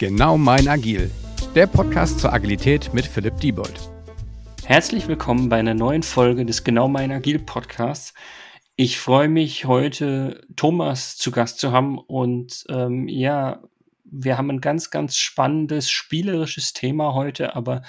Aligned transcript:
Genau 0.00 0.38
mein 0.38 0.66
Agil, 0.66 1.10
der 1.54 1.66
Podcast 1.66 2.20
zur 2.20 2.32
Agilität 2.32 2.94
mit 2.94 3.04
Philipp 3.04 3.36
Diebold. 3.36 3.90
Herzlich 4.64 5.06
willkommen 5.08 5.50
bei 5.50 5.58
einer 5.58 5.74
neuen 5.74 6.02
Folge 6.02 6.46
des 6.46 6.64
Genau 6.64 6.88
mein 6.88 7.12
Agil 7.12 7.38
Podcasts. 7.38 8.14
Ich 8.76 8.98
freue 8.98 9.28
mich 9.28 9.66
heute 9.66 10.40
Thomas 10.56 11.18
zu 11.18 11.30
Gast 11.30 11.58
zu 11.58 11.72
haben 11.72 11.98
und 11.98 12.64
ähm, 12.70 13.08
ja, 13.08 13.62
wir 14.04 14.38
haben 14.38 14.48
ein 14.48 14.62
ganz, 14.62 14.88
ganz 14.88 15.18
spannendes 15.18 15.90
spielerisches 15.90 16.72
Thema 16.72 17.12
heute, 17.12 17.54
aber 17.54 17.82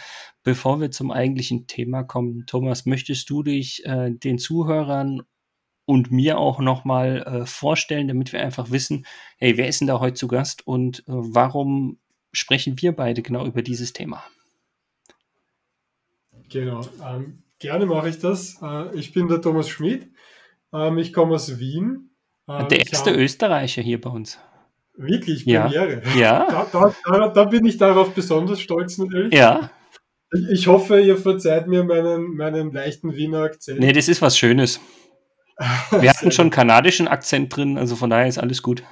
bevor 0.43 0.81
wir 0.81 0.91
zum 0.91 1.11
eigentlichen 1.11 1.65
Thema 1.67 2.03
kommen, 2.03 2.43
Thomas, 2.45 2.85
möchtest 2.85 3.29
du 3.29 3.41
dich 3.41 3.85
äh, 3.85 4.11
den 4.11 4.37
Zuhörern 4.37 5.21
und 5.85 6.11
mir 6.11 6.37
auch 6.37 6.59
nochmal 6.59 7.23
äh, 7.23 7.45
vorstellen, 7.45 8.07
damit 8.07 8.33
wir 8.33 8.41
einfach 8.41 8.71
wissen, 8.71 9.05
hey, 9.37 9.57
wer 9.57 9.67
ist 9.67 9.81
denn 9.81 9.87
da 9.87 9.99
heute 9.99 10.13
zu 10.13 10.27
Gast 10.27 10.65
und 10.67 10.99
äh, 10.99 11.03
warum 11.07 11.99
sprechen 12.31 12.81
wir 12.81 12.91
beide 12.93 13.21
genau 13.21 13.45
über 13.45 13.61
dieses 13.61 13.93
Thema? 13.93 14.23
Genau, 16.49 16.81
ähm, 17.05 17.43
gerne 17.59 17.85
mache 17.85 18.09
ich 18.09 18.19
das. 18.19 18.59
Äh, 18.61 18.95
ich 18.95 19.13
bin 19.13 19.27
der 19.27 19.41
Thomas 19.41 19.69
Schmid, 19.69 20.11
ähm, 20.73 20.97
ich 20.97 21.13
komme 21.13 21.35
aus 21.35 21.59
Wien. 21.59 22.11
Ähm, 22.47 22.67
der 22.67 22.79
erste 22.79 23.11
hab... 23.11 23.17
Österreicher 23.17 23.81
hier 23.81 23.99
bei 23.99 24.09
uns. 24.09 24.39
Wirklich, 24.95 25.45
Premiere. 25.45 26.01
Ja. 26.15 26.15
ja. 26.49 26.65
Da, 26.71 26.93
da, 27.05 27.27
da, 27.29 27.43
bin 27.45 27.65
ich 27.65 27.77
darauf 27.77 28.13
besonders 28.13 28.59
stolz 28.59 28.97
natürlich. 28.97 29.33
Ja. 29.33 29.71
Ich, 30.33 30.49
ich 30.49 30.67
hoffe, 30.67 30.99
ihr 31.01 31.17
verzeiht 31.17 31.67
mir 31.67 31.83
meinen, 31.83 32.35
meinen 32.35 32.71
leichten 32.71 33.15
Wiener 33.15 33.43
Akzent. 33.43 33.79
Nee, 33.79 33.93
das 33.93 34.07
ist 34.07 34.21
was 34.21 34.37
Schönes. 34.37 34.79
Wir 35.91 36.09
hatten 36.09 36.31
schon 36.31 36.49
kanadischen 36.49 37.07
Akzent 37.07 37.55
drin, 37.55 37.77
also 37.77 37.95
von 37.95 38.09
daher 38.09 38.27
ist 38.27 38.39
alles 38.39 38.63
gut. 38.63 38.83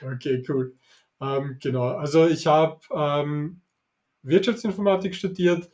Okay, 0.00 0.42
cool. 0.48 0.74
Ähm, 1.24 1.58
genau, 1.62 1.88
also 1.88 2.26
ich 2.26 2.46
habe 2.46 2.80
ähm, 2.92 3.60
Wirtschaftsinformatik 4.22 5.14
studiert. 5.14 5.70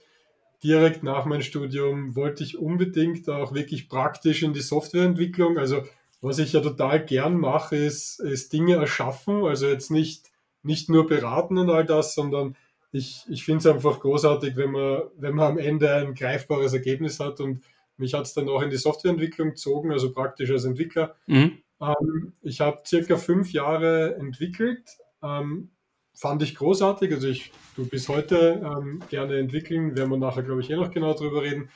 Direkt 0.62 1.02
nach 1.02 1.24
meinem 1.24 1.42
Studium 1.42 2.14
wollte 2.14 2.44
ich 2.44 2.58
unbedingt 2.58 3.28
auch 3.30 3.54
wirklich 3.54 3.88
praktisch 3.88 4.42
in 4.42 4.52
die 4.52 4.60
Softwareentwicklung. 4.60 5.56
Also 5.56 5.84
was 6.20 6.38
ich 6.38 6.52
ja 6.52 6.60
total 6.60 7.04
gern 7.04 7.38
mache, 7.38 7.76
ist, 7.76 8.20
ist 8.20 8.52
Dinge 8.52 8.74
erschaffen. 8.74 9.44
Also 9.44 9.66
jetzt 9.68 9.90
nicht, 9.90 10.26
nicht 10.62 10.90
nur 10.90 11.06
beraten 11.06 11.56
und 11.56 11.70
all 11.70 11.86
das, 11.86 12.14
sondern 12.14 12.56
ich, 12.92 13.24
ich 13.28 13.44
finde 13.44 13.60
es 13.60 13.66
einfach 13.66 14.00
großartig, 14.00 14.56
wenn 14.56 14.72
man, 14.72 15.02
wenn 15.16 15.34
man 15.34 15.52
am 15.52 15.58
Ende 15.58 15.94
ein 15.94 16.14
greifbares 16.14 16.74
Ergebnis 16.74 17.20
hat 17.20 17.40
und 17.40 17.62
mich 17.96 18.14
hat 18.14 18.26
es 18.26 18.34
dann 18.34 18.48
auch 18.48 18.62
in 18.62 18.70
die 18.70 18.76
Softwareentwicklung 18.76 19.50
gezogen, 19.50 19.92
also 19.92 20.12
praktisch 20.12 20.50
als 20.50 20.64
Entwickler. 20.64 21.14
Mhm. 21.26 21.58
Ähm, 21.80 22.32
ich 22.42 22.60
habe 22.60 22.82
circa 22.86 23.16
fünf 23.16 23.52
Jahre 23.52 24.16
entwickelt. 24.16 24.98
Ähm, 25.22 25.70
fand 26.14 26.42
ich 26.42 26.54
großartig. 26.54 27.12
Also 27.12 27.28
ich 27.28 27.52
tue 27.74 27.86
bis 27.86 28.08
heute 28.08 28.62
ähm, 28.64 29.00
gerne 29.08 29.38
entwickeln, 29.38 29.96
werden 29.96 30.10
wir 30.10 30.18
nachher, 30.18 30.42
glaube 30.42 30.60
ich, 30.60 30.70
eh 30.70 30.76
noch 30.76 30.90
genau 30.90 31.14
drüber 31.14 31.42
reden. 31.42 31.70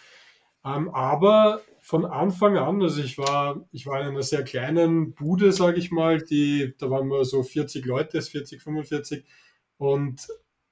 Ähm, 0.65 0.89
aber 0.95 1.61
von 1.81 2.07
Anfang 2.07 2.57
an, 2.57 2.83
also 2.83 3.03
ich 3.03 3.19
war, 3.19 3.67
ich 3.71 3.87
war 3.87 4.01
in 4.01 4.09
einer 4.09 4.23
sehr 4.23 4.43
kleinen 4.43 5.15
Bude, 5.15 5.53
sage 5.53 5.79
ich 5.79 5.91
mal, 5.91 6.23
die, 6.23 6.75
da 6.79 6.89
waren 6.91 7.09
wir 7.09 7.25
so 7.27 7.43
40 7.43 7.85
Leute, 7.85 8.23
40, 8.23 8.63
45 8.63 9.25
und 9.77 10.27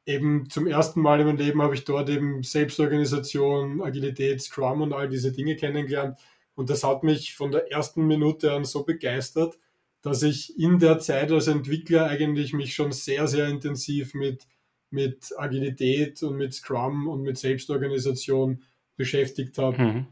eben 0.06 0.48
zum 0.48 0.66
ersten 0.66 1.00
Mal 1.00 1.20
in 1.20 1.26
meinem 1.26 1.36
Leben 1.36 1.62
habe 1.62 1.74
ich 1.74 1.84
dort 1.84 2.08
eben 2.08 2.42
Selbstorganisation, 2.42 3.82
Agilität, 3.82 4.40
Scrum 4.40 4.80
und 4.80 4.92
all 4.92 5.08
diese 5.08 5.32
Dinge 5.32 5.56
kennengelernt. 5.56 6.18
Und 6.54 6.70
das 6.70 6.84
hat 6.84 7.02
mich 7.02 7.34
von 7.34 7.50
der 7.52 7.70
ersten 7.70 8.06
Minute 8.06 8.52
an 8.52 8.64
so 8.64 8.84
begeistert, 8.84 9.58
dass 10.02 10.22
ich 10.22 10.58
in 10.58 10.78
der 10.78 10.98
Zeit 10.98 11.30
als 11.30 11.46
Entwickler 11.46 12.06
eigentlich 12.06 12.52
mich 12.52 12.74
schon 12.74 12.92
sehr, 12.92 13.28
sehr 13.28 13.48
intensiv 13.48 14.14
mit, 14.14 14.46
mit 14.90 15.32
Agilität 15.38 16.22
und 16.22 16.36
mit 16.36 16.52
Scrum 16.52 17.08
und 17.08 17.22
mit 17.22 17.38
Selbstorganisation 17.38 18.62
beschäftigt 18.96 19.58
habe. 19.58 19.82
Mhm. 19.82 20.06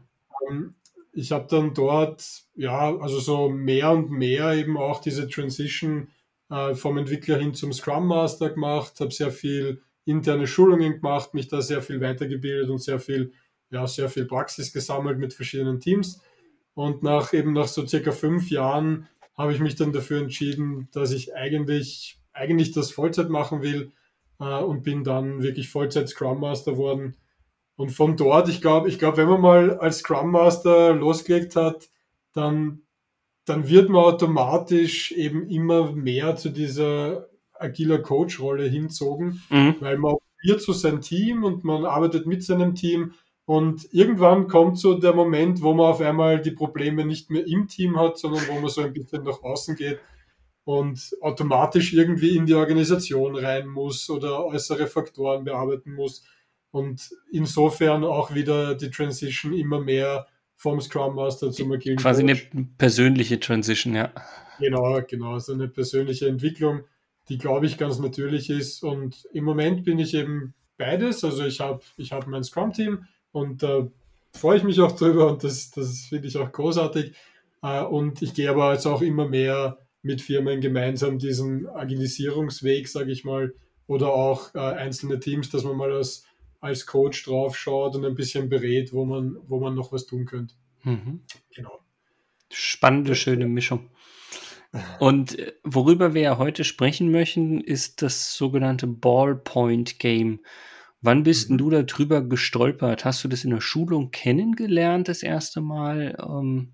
Ähm, 0.49 0.75
ich 1.13 1.33
habe 1.33 1.45
dann 1.49 1.73
dort, 1.73 2.23
ja, 2.55 2.97
also 2.97 3.19
so 3.19 3.49
mehr 3.49 3.91
und 3.91 4.11
mehr 4.11 4.53
eben 4.53 4.77
auch 4.77 5.01
diese 5.01 5.27
Transition 5.27 6.07
äh, 6.49 6.73
vom 6.73 6.97
Entwickler 6.97 7.37
hin 7.37 7.53
zum 7.53 7.73
Scrum 7.73 8.07
Master 8.07 8.49
gemacht, 8.49 8.99
habe 9.01 9.11
sehr 9.11 9.31
viel 9.31 9.81
interne 10.05 10.47
Schulungen 10.47 10.95
gemacht, 10.95 11.33
mich 11.33 11.49
da 11.49 11.61
sehr 11.61 11.81
viel 11.81 11.99
weitergebildet 11.99 12.69
und 12.69 12.79
sehr 12.79 12.99
viel, 12.99 13.33
ja, 13.69 13.85
sehr 13.87 14.09
viel 14.09 14.25
Praxis 14.25 14.71
gesammelt 14.71 15.19
mit 15.19 15.33
verschiedenen 15.33 15.81
Teams. 15.81 16.21
Und 16.73 17.03
nach 17.03 17.33
eben 17.33 17.51
nach 17.51 17.67
so 17.67 17.85
circa 17.85 18.11
fünf 18.11 18.49
Jahren 18.49 19.07
habe 19.41 19.53
ich 19.53 19.59
mich 19.59 19.75
dann 19.75 19.91
dafür 19.91 20.21
entschieden, 20.21 20.87
dass 20.93 21.11
ich 21.11 21.35
eigentlich, 21.35 22.19
eigentlich 22.33 22.71
das 22.71 22.91
Vollzeit 22.91 23.29
machen 23.29 23.61
will 23.61 23.91
äh, 24.39 24.61
und 24.61 24.83
bin 24.83 25.03
dann 25.03 25.41
wirklich 25.41 25.69
Vollzeit 25.69 26.09
Scrum 26.09 26.39
Master 26.39 26.73
geworden. 26.73 27.17
Und 27.75 27.89
von 27.91 28.17
dort, 28.17 28.49
ich 28.49 28.61
glaube, 28.61 28.89
ich 28.89 28.99
glaube, 28.99 29.17
wenn 29.17 29.29
man 29.29 29.41
mal 29.41 29.77
als 29.79 29.99
Scrum 29.99 30.31
Master 30.31 30.93
losgelegt 30.93 31.55
hat, 31.55 31.89
dann 32.33 32.83
dann 33.45 33.67
wird 33.67 33.89
man 33.89 34.03
automatisch 34.03 35.11
eben 35.11 35.47
immer 35.49 35.91
mehr 35.91 36.35
zu 36.35 36.49
dieser 36.49 37.27
agiler 37.53 37.99
Coach-Rolle 37.99 38.65
hinzogen, 38.65 39.41
mhm. 39.49 39.75
weil 39.79 39.97
man 39.97 40.13
operiert 40.13 40.61
zu 40.61 40.73
seinem 40.73 41.01
Team 41.01 41.43
und 41.43 41.63
man 41.63 41.85
arbeitet 41.85 42.25
mit 42.25 42.43
seinem 42.43 42.75
Team 42.75 43.13
und 43.45 43.87
irgendwann 43.93 44.47
kommt 44.47 44.77
so 44.77 44.93
der 44.97 45.13
Moment, 45.13 45.61
wo 45.61 45.73
man 45.73 45.87
auf 45.87 46.01
einmal 46.01 46.41
die 46.41 46.51
Probleme 46.51 47.05
nicht 47.05 47.29
mehr 47.29 47.45
im 47.45 47.67
Team 47.67 47.99
hat, 47.99 48.17
sondern 48.17 48.47
wo 48.47 48.59
man 48.59 48.69
so 48.69 48.81
ein 48.81 48.93
bisschen 48.93 49.23
nach 49.23 49.41
außen 49.41 49.75
geht 49.75 49.99
und 50.63 51.15
automatisch 51.21 51.93
irgendwie 51.93 52.37
in 52.37 52.45
die 52.45 52.53
Organisation 52.53 53.35
rein 53.35 53.67
muss 53.67 54.09
oder 54.09 54.45
äußere 54.45 54.87
Faktoren 54.87 55.43
bearbeiten 55.43 55.93
muss 55.93 56.23
und 56.71 57.09
insofern 57.31 58.03
auch 58.03 58.33
wieder 58.33 58.75
die 58.75 58.89
Transition 58.89 59.53
immer 59.53 59.81
mehr 59.81 60.27
vom 60.55 60.79
Scrum 60.79 61.15
Master 61.15 61.51
zum 61.51 61.71
agilen 61.71 61.97
Quasi 61.97 62.25
Coach. 62.25 62.49
eine 62.53 62.65
persönliche 62.77 63.39
Transition, 63.39 63.95
ja. 63.95 64.11
Genau, 64.59 65.01
genau, 65.07 65.39
so 65.39 65.53
eine 65.53 65.67
persönliche 65.67 66.27
Entwicklung, 66.27 66.81
die 67.29 67.39
glaube 67.39 67.65
ich 67.65 67.79
ganz 67.79 67.97
natürlich 67.97 68.51
ist. 68.51 68.83
Und 68.83 69.27
im 69.33 69.43
Moment 69.43 69.83
bin 69.83 69.97
ich 69.97 70.13
eben 70.13 70.53
beides. 70.77 71.23
Also 71.23 71.45
ich 71.45 71.59
habe 71.59 71.81
ich 71.97 72.11
hab 72.11 72.27
mein 72.27 72.43
Scrum-Team 72.43 73.05
und 73.31 73.63
da 73.63 73.79
äh, 73.79 73.89
freue 74.33 74.57
ich 74.57 74.63
mich 74.63 74.79
auch 74.79 74.93
drüber 74.93 75.27
und 75.31 75.43
das, 75.43 75.71
das 75.71 76.05
finde 76.09 76.27
ich 76.27 76.37
auch 76.37 76.51
großartig. 76.51 77.13
Äh, 77.61 77.83
und 77.83 78.21
ich 78.21 78.33
gehe 78.33 78.49
aber 78.49 78.73
jetzt 78.73 78.85
auch 78.85 79.01
immer 79.01 79.27
mehr 79.27 79.77
mit 80.01 80.21
Firmen 80.21 80.61
gemeinsam 80.61 81.19
diesen 81.19 81.67
Agilisierungsweg, 81.67 82.87
sage 82.87 83.11
ich 83.11 83.23
mal, 83.23 83.53
oder 83.87 84.13
auch 84.13 84.55
äh, 84.55 84.59
einzelne 84.59 85.19
Teams, 85.19 85.49
dass 85.49 85.63
man 85.63 85.77
mal 85.77 85.91
als 85.91 86.25
als 86.61 86.85
Coach 86.85 87.23
drauf 87.23 87.57
schaut 87.57 87.95
und 87.95 88.05
ein 88.05 88.15
bisschen 88.15 88.47
berät, 88.47 88.93
wo 88.93 89.03
man, 89.03 89.37
wo 89.47 89.59
man 89.59 89.73
noch 89.73 89.91
was 89.91 90.05
tun 90.05 90.25
könnte. 90.25 90.53
Mhm. 90.83 91.21
Genau. 91.53 91.79
Spannende, 92.51 93.15
schöne 93.15 93.47
Mischung. 93.47 93.89
Und 94.99 95.37
äh, 95.37 95.53
worüber 95.63 96.13
wir 96.13 96.21
ja 96.21 96.37
heute 96.37 96.63
sprechen 96.63 97.11
möchten, 97.11 97.59
ist 97.59 98.01
das 98.01 98.35
sogenannte 98.35 98.87
Ballpoint 98.87 99.99
Game. 99.99 100.39
Wann 101.01 101.23
bist 101.23 101.49
mhm. 101.49 101.57
du 101.57 101.69
darüber 101.69 102.21
gestolpert? 102.21 103.05
Hast 103.05 103.23
du 103.23 103.27
das 103.27 103.43
in 103.43 103.49
der 103.49 103.61
Schulung 103.61 104.11
kennengelernt 104.11 105.07
das 105.07 105.23
erste 105.23 105.61
Mal? 105.61 106.15
Ähm, 106.19 106.73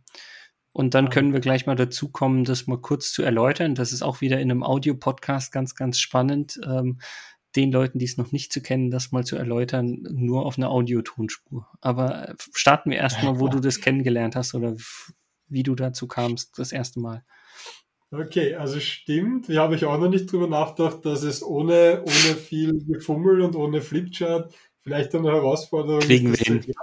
und 0.73 0.93
dann 0.93 1.09
können 1.09 1.33
wir 1.33 1.39
gleich 1.39 1.65
mal 1.65 1.75
dazu 1.75 2.09
kommen, 2.09 2.43
das 2.43 2.67
mal 2.67 2.79
kurz 2.79 3.11
zu 3.11 3.23
erläutern. 3.23 3.73
Das 3.73 3.91
ist 3.91 4.03
auch 4.03 4.21
wieder 4.21 4.39
in 4.39 4.51
einem 4.51 4.63
Audio-Podcast 4.63 5.51
ganz, 5.51 5.73
ganz 5.75 5.99
spannend. 5.99 6.59
Ähm, 6.63 6.99
den 7.55 7.71
Leuten, 7.71 7.97
die 7.97 8.05
es 8.05 8.17
noch 8.17 8.31
nicht 8.31 8.53
zu 8.53 8.61
kennen, 8.61 8.91
das 8.91 9.11
mal 9.11 9.23
zu 9.23 9.35
erläutern, 9.37 10.05
nur 10.11 10.45
auf 10.45 10.57
einer 10.57 10.69
Audiotonspur. 10.69 11.67
Aber 11.81 12.35
starten 12.53 12.91
wir 12.91 12.97
erstmal, 12.97 13.39
wo 13.39 13.47
du 13.47 13.59
das 13.59 13.81
kennengelernt 13.81 14.35
hast 14.35 14.53
oder 14.53 14.75
wie 15.47 15.63
du 15.63 15.73
dazu 15.73 16.07
kamst, 16.07 16.59
das 16.59 16.71
erste 16.71 16.99
Mal. 16.99 17.23
Okay, 18.11 18.55
also 18.55 18.79
stimmt. 18.79 19.47
Hier 19.47 19.61
habe 19.61 19.75
ich 19.75 19.85
auch 19.85 19.99
noch 19.99 20.09
nicht 20.09 20.31
drüber 20.31 20.47
nachgedacht, 20.47 21.05
dass 21.05 21.23
es 21.23 21.43
ohne, 21.43 22.03
ohne 22.03 22.35
viel 22.35 22.85
Gefummel 22.85 23.41
und 23.41 23.55
ohne 23.55 23.81
Flipchart 23.81 24.53
vielleicht 24.81 25.13
eine 25.13 25.29
Herausforderung 25.29 25.99
Kriegen 25.99 26.33
ist. 26.33 26.45
Kriegen 26.45 26.55
wir 26.55 26.63
hin. 26.63 26.75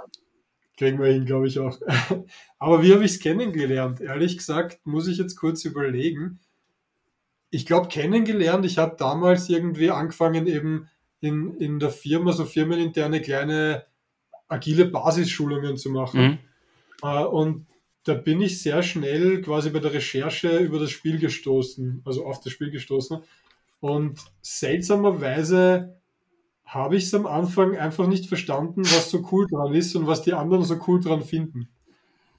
Kriegen 0.77 0.99
wir 0.99 1.07
hin, 1.07 1.25
glaube 1.25 1.47
ich 1.47 1.57
auch. 1.59 1.79
Aber 2.59 2.83
wie 2.83 2.93
habe 2.93 3.03
ich 3.05 3.13
es 3.13 3.19
kennengelernt? 3.19 4.01
Ehrlich 4.01 4.37
gesagt, 4.37 4.85
muss 4.85 5.07
ich 5.07 5.17
jetzt 5.17 5.35
kurz 5.35 5.65
überlegen 5.65 6.39
ich 7.55 7.65
glaube, 7.65 7.87
kennengelernt. 7.87 8.65
Ich 8.65 8.77
habe 8.77 8.97
damals 8.97 9.49
irgendwie 9.49 9.89
angefangen, 9.89 10.45
eben 10.45 10.89
in, 11.21 11.55
in 11.55 11.79
der 11.79 11.89
Firma 11.89 12.33
so 12.33 12.43
firmeninterne 12.43 13.21
kleine 13.21 13.85
agile 14.49 14.85
Basisschulungen 14.85 15.77
zu 15.77 15.89
machen. 15.89 16.21
Mhm. 16.21 16.37
Äh, 17.01 17.23
und 17.23 17.65
da 18.05 18.13
bin 18.13 18.39
ich 18.39 18.61
sehr 18.61 18.83
schnell 18.83 19.41
quasi 19.41 19.71
bei 19.71 19.79
der 19.79 19.93
Recherche 19.93 20.59
über 20.59 20.79
das 20.79 20.91
Spiel 20.91 21.19
gestoßen, 21.19 22.03
also 22.05 22.25
auf 22.25 22.39
das 22.39 22.53
Spiel 22.53 22.69
gestoßen. 22.69 23.19
Und 23.79 24.19
seltsamerweise 24.41 25.99
habe 26.65 26.97
ich 26.97 27.05
es 27.05 27.13
am 27.15 27.25
Anfang 27.25 27.75
einfach 27.77 28.07
nicht 28.07 28.27
verstanden, 28.27 28.81
was 28.83 29.09
so 29.09 29.27
cool 29.31 29.47
dran 29.47 29.73
ist 29.73 29.95
und 29.95 30.05
was 30.05 30.21
die 30.21 30.33
anderen 30.33 30.63
so 30.63 30.79
cool 30.87 31.01
dran 31.01 31.23
finden. 31.23 31.67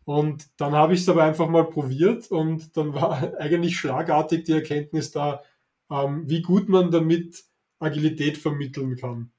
Und 0.04 0.46
dann 0.56 0.72
habe 0.72 0.94
ich 0.94 1.00
es 1.00 1.08
aber 1.08 1.24
einfach 1.24 1.48
mal 1.48 1.68
probiert 1.68 2.30
und 2.30 2.76
dann 2.76 2.94
war 2.94 3.34
eigentlich 3.40 3.76
schlagartig 3.76 4.44
die 4.44 4.52
Erkenntnis 4.52 5.10
da, 5.10 5.42
ähm, 5.90 6.22
wie 6.28 6.42
gut 6.42 6.68
man 6.68 6.92
damit 6.92 7.42
Agilität 7.80 8.38
vermitteln 8.38 8.96
kann. 8.96 9.32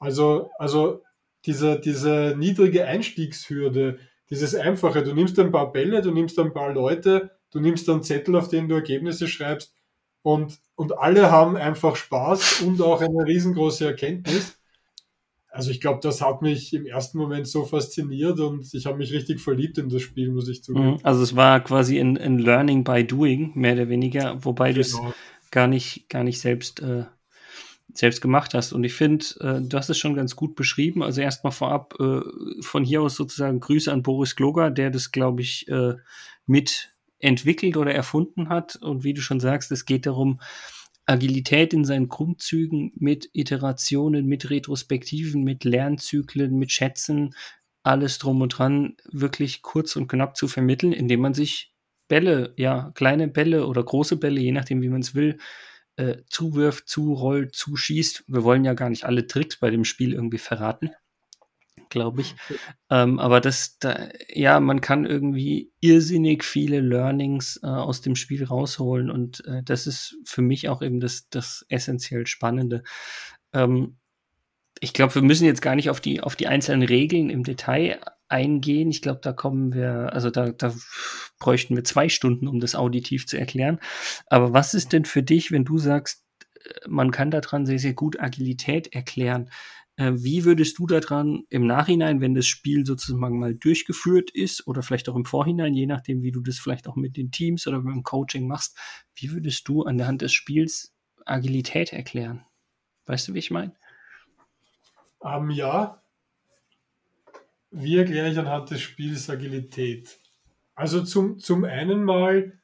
Also, 0.00 0.50
also 0.58 1.02
diese, 1.46 1.78
diese 1.78 2.34
niedrige 2.36 2.86
Einstiegshürde, 2.86 4.00
dieses 4.30 4.54
Einfache, 4.54 5.02
du 5.02 5.12
nimmst 5.12 5.38
ein 5.38 5.50
paar 5.50 5.72
Bälle, 5.72 6.02
du 6.02 6.12
nimmst 6.12 6.38
ein 6.38 6.52
paar 6.52 6.72
Leute, 6.72 7.32
du 7.50 7.60
nimmst 7.60 7.88
einen 7.88 8.02
Zettel, 8.02 8.36
auf 8.36 8.48
den 8.48 8.68
du 8.68 8.76
Ergebnisse 8.76 9.26
schreibst 9.28 9.74
und, 10.22 10.60
und 10.76 10.96
alle 10.98 11.30
haben 11.30 11.56
einfach 11.56 11.96
Spaß 11.96 12.62
und 12.62 12.80
auch 12.80 13.00
eine 13.00 13.26
riesengroße 13.26 13.86
Erkenntnis. 13.86 14.56
Also 15.52 15.72
ich 15.72 15.80
glaube, 15.80 15.98
das 16.00 16.20
hat 16.20 16.42
mich 16.42 16.72
im 16.72 16.86
ersten 16.86 17.18
Moment 17.18 17.48
so 17.48 17.64
fasziniert 17.64 18.38
und 18.38 18.72
ich 18.72 18.86
habe 18.86 18.98
mich 18.98 19.12
richtig 19.12 19.40
verliebt 19.40 19.78
in 19.78 19.88
das 19.88 20.02
Spiel, 20.02 20.30
muss 20.30 20.48
ich 20.48 20.62
zugeben. 20.62 20.92
Mhm. 20.92 20.98
Also 21.02 21.24
es 21.24 21.34
war 21.34 21.58
quasi 21.60 21.98
ein, 21.98 22.16
ein 22.16 22.38
Learning 22.38 22.84
by 22.84 23.04
Doing, 23.04 23.50
mehr 23.56 23.74
oder 23.74 23.88
weniger, 23.88 24.44
wobei 24.44 24.72
genau. 24.72 24.76
du 24.76 24.80
es 24.80 25.00
gar 25.50 25.66
nicht, 25.66 26.08
gar 26.08 26.22
nicht 26.22 26.40
selbst 26.40 26.80
äh, 26.80 27.04
selbst 27.94 28.20
gemacht 28.20 28.54
hast. 28.54 28.72
Und 28.72 28.84
ich 28.84 28.94
finde, 28.94 29.24
äh, 29.40 29.60
du 29.60 29.76
hast 29.76 29.90
es 29.90 29.98
schon 29.98 30.14
ganz 30.14 30.36
gut 30.36 30.54
beschrieben. 30.54 31.02
Also 31.02 31.20
erstmal 31.20 31.52
vorab 31.52 31.94
äh, 32.00 32.20
von 32.62 32.84
hier 32.84 33.02
aus 33.02 33.16
sozusagen 33.16 33.60
Grüße 33.60 33.92
an 33.92 34.02
Boris 34.02 34.36
Gloger, 34.36 34.70
der 34.70 34.90
das, 34.90 35.12
glaube 35.12 35.42
ich, 35.42 35.68
äh, 35.68 35.94
mit 36.46 36.90
oder 37.22 37.94
erfunden 37.94 38.48
hat. 38.48 38.76
Und 38.76 39.04
wie 39.04 39.14
du 39.14 39.20
schon 39.20 39.40
sagst, 39.40 39.70
es 39.72 39.84
geht 39.84 40.06
darum, 40.06 40.40
Agilität 41.06 41.74
in 41.74 41.84
seinen 41.84 42.08
Grundzügen 42.08 42.92
mit 42.96 43.28
Iterationen, 43.32 44.26
mit 44.26 44.48
Retrospektiven, 44.48 45.42
mit 45.42 45.64
Lernzyklen, 45.64 46.56
mit 46.56 46.72
Schätzen, 46.72 47.34
alles 47.82 48.18
drum 48.18 48.40
und 48.42 48.58
dran 48.58 48.96
wirklich 49.10 49.62
kurz 49.62 49.96
und 49.96 50.08
knapp 50.08 50.36
zu 50.36 50.48
vermitteln, 50.48 50.92
indem 50.92 51.20
man 51.20 51.34
sich 51.34 51.74
Bälle, 52.08 52.54
ja, 52.56 52.90
kleine 52.94 53.28
Bälle 53.28 53.66
oder 53.66 53.82
große 53.82 54.16
Bälle, 54.16 54.40
je 54.40 54.52
nachdem, 54.52 54.82
wie 54.82 54.88
man 54.88 55.00
es 55.00 55.14
will, 55.14 55.38
äh, 56.00 56.24
zuwirft, 56.28 56.88
zurollt, 56.88 57.54
zuschießt. 57.54 58.24
Wir 58.26 58.42
wollen 58.42 58.64
ja 58.64 58.72
gar 58.72 58.88
nicht 58.88 59.04
alle 59.04 59.26
Tricks 59.26 59.58
bei 59.58 59.70
dem 59.70 59.84
Spiel 59.84 60.14
irgendwie 60.14 60.38
verraten, 60.38 60.90
glaube 61.90 62.22
ich. 62.22 62.34
Ähm, 62.88 63.18
aber 63.18 63.40
das, 63.40 63.78
da, 63.78 64.08
ja, 64.28 64.60
man 64.60 64.80
kann 64.80 65.04
irgendwie 65.04 65.72
irrsinnig 65.80 66.42
viele 66.42 66.80
Learnings 66.80 67.60
äh, 67.62 67.66
aus 67.66 68.00
dem 68.00 68.16
Spiel 68.16 68.44
rausholen 68.44 69.10
und 69.10 69.44
äh, 69.44 69.62
das 69.62 69.86
ist 69.86 70.16
für 70.24 70.42
mich 70.42 70.70
auch 70.70 70.80
eben 70.80 71.00
das, 71.00 71.28
das 71.28 71.66
essentiell 71.68 72.26
Spannende. 72.26 72.82
Ähm, 73.52 73.98
ich 74.80 74.94
glaube, 74.94 75.14
wir 75.16 75.22
müssen 75.22 75.44
jetzt 75.44 75.60
gar 75.60 75.76
nicht 75.76 75.90
auf 75.90 76.00
die, 76.00 76.22
auf 76.22 76.34
die 76.34 76.46
einzelnen 76.46 76.82
Regeln 76.82 77.28
im 77.28 77.44
Detail 77.44 78.00
eingehen. 78.30 78.90
Ich 78.90 79.02
glaube, 79.02 79.20
da 79.22 79.32
kommen 79.32 79.74
wir, 79.74 80.12
also 80.12 80.30
da, 80.30 80.50
da 80.50 80.74
bräuchten 81.38 81.76
wir 81.76 81.84
zwei 81.84 82.08
Stunden, 82.08 82.48
um 82.48 82.60
das 82.60 82.74
auditiv 82.74 83.26
zu 83.26 83.38
erklären. 83.38 83.78
Aber 84.26 84.52
was 84.52 84.74
ist 84.74 84.92
denn 84.92 85.04
für 85.04 85.22
dich, 85.22 85.50
wenn 85.50 85.64
du 85.64 85.78
sagst, 85.78 86.24
äh, 86.54 86.88
man 86.88 87.10
kann 87.10 87.30
daran 87.30 87.66
sehr, 87.66 87.78
sehr 87.78 87.94
gut 87.94 88.20
Agilität 88.20 88.94
erklären? 88.94 89.50
Äh, 89.96 90.12
wie 90.14 90.44
würdest 90.44 90.78
du 90.78 90.86
daran 90.86 91.44
im 91.50 91.66
Nachhinein, 91.66 92.20
wenn 92.20 92.34
das 92.34 92.46
Spiel 92.46 92.86
sozusagen 92.86 93.38
mal 93.38 93.54
durchgeführt 93.54 94.30
ist 94.30 94.66
oder 94.66 94.82
vielleicht 94.82 95.08
auch 95.08 95.16
im 95.16 95.26
Vorhinein, 95.26 95.74
je 95.74 95.86
nachdem, 95.86 96.22
wie 96.22 96.32
du 96.32 96.40
das 96.40 96.58
vielleicht 96.58 96.88
auch 96.88 96.96
mit 96.96 97.16
den 97.16 97.30
Teams 97.30 97.66
oder 97.66 97.80
beim 97.80 98.02
Coaching 98.02 98.46
machst, 98.46 98.78
wie 99.14 99.32
würdest 99.32 99.68
du 99.68 99.82
an 99.82 99.98
der 99.98 100.06
Hand 100.06 100.22
des 100.22 100.32
Spiels 100.32 100.94
Agilität 101.26 101.92
erklären? 101.92 102.46
Weißt 103.06 103.28
du, 103.28 103.34
wie 103.34 103.40
ich 103.40 103.50
meine? 103.50 103.74
Ähm, 105.22 105.50
ja, 105.50 105.99
wie 107.70 107.98
erkläre 107.98 108.30
ich 108.30 108.38
anhand 108.38 108.70
des 108.70 108.80
Spiels 108.80 109.30
Agilität? 109.30 110.18
Also 110.74 111.02
zum, 111.02 111.38
zum 111.38 111.64
einen 111.64 112.04
mal 112.04 112.58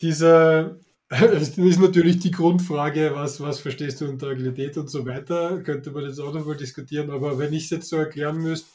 dieser, 0.00 0.78
das 1.08 1.56
ist 1.56 1.80
natürlich 1.80 2.18
die 2.18 2.30
Grundfrage, 2.30 3.12
was, 3.14 3.40
was 3.40 3.60
verstehst 3.60 4.00
du 4.00 4.08
unter 4.08 4.28
Agilität 4.28 4.76
und 4.76 4.88
so 4.88 5.06
weiter, 5.06 5.62
könnte 5.62 5.90
man 5.90 6.04
jetzt 6.04 6.20
auch 6.20 6.32
noch 6.32 6.46
mal 6.46 6.56
diskutieren, 6.56 7.10
aber 7.10 7.38
wenn 7.38 7.52
ich 7.52 7.64
es 7.64 7.70
jetzt 7.70 7.88
so 7.88 7.96
erklären 7.96 8.38
müsste, 8.38 8.68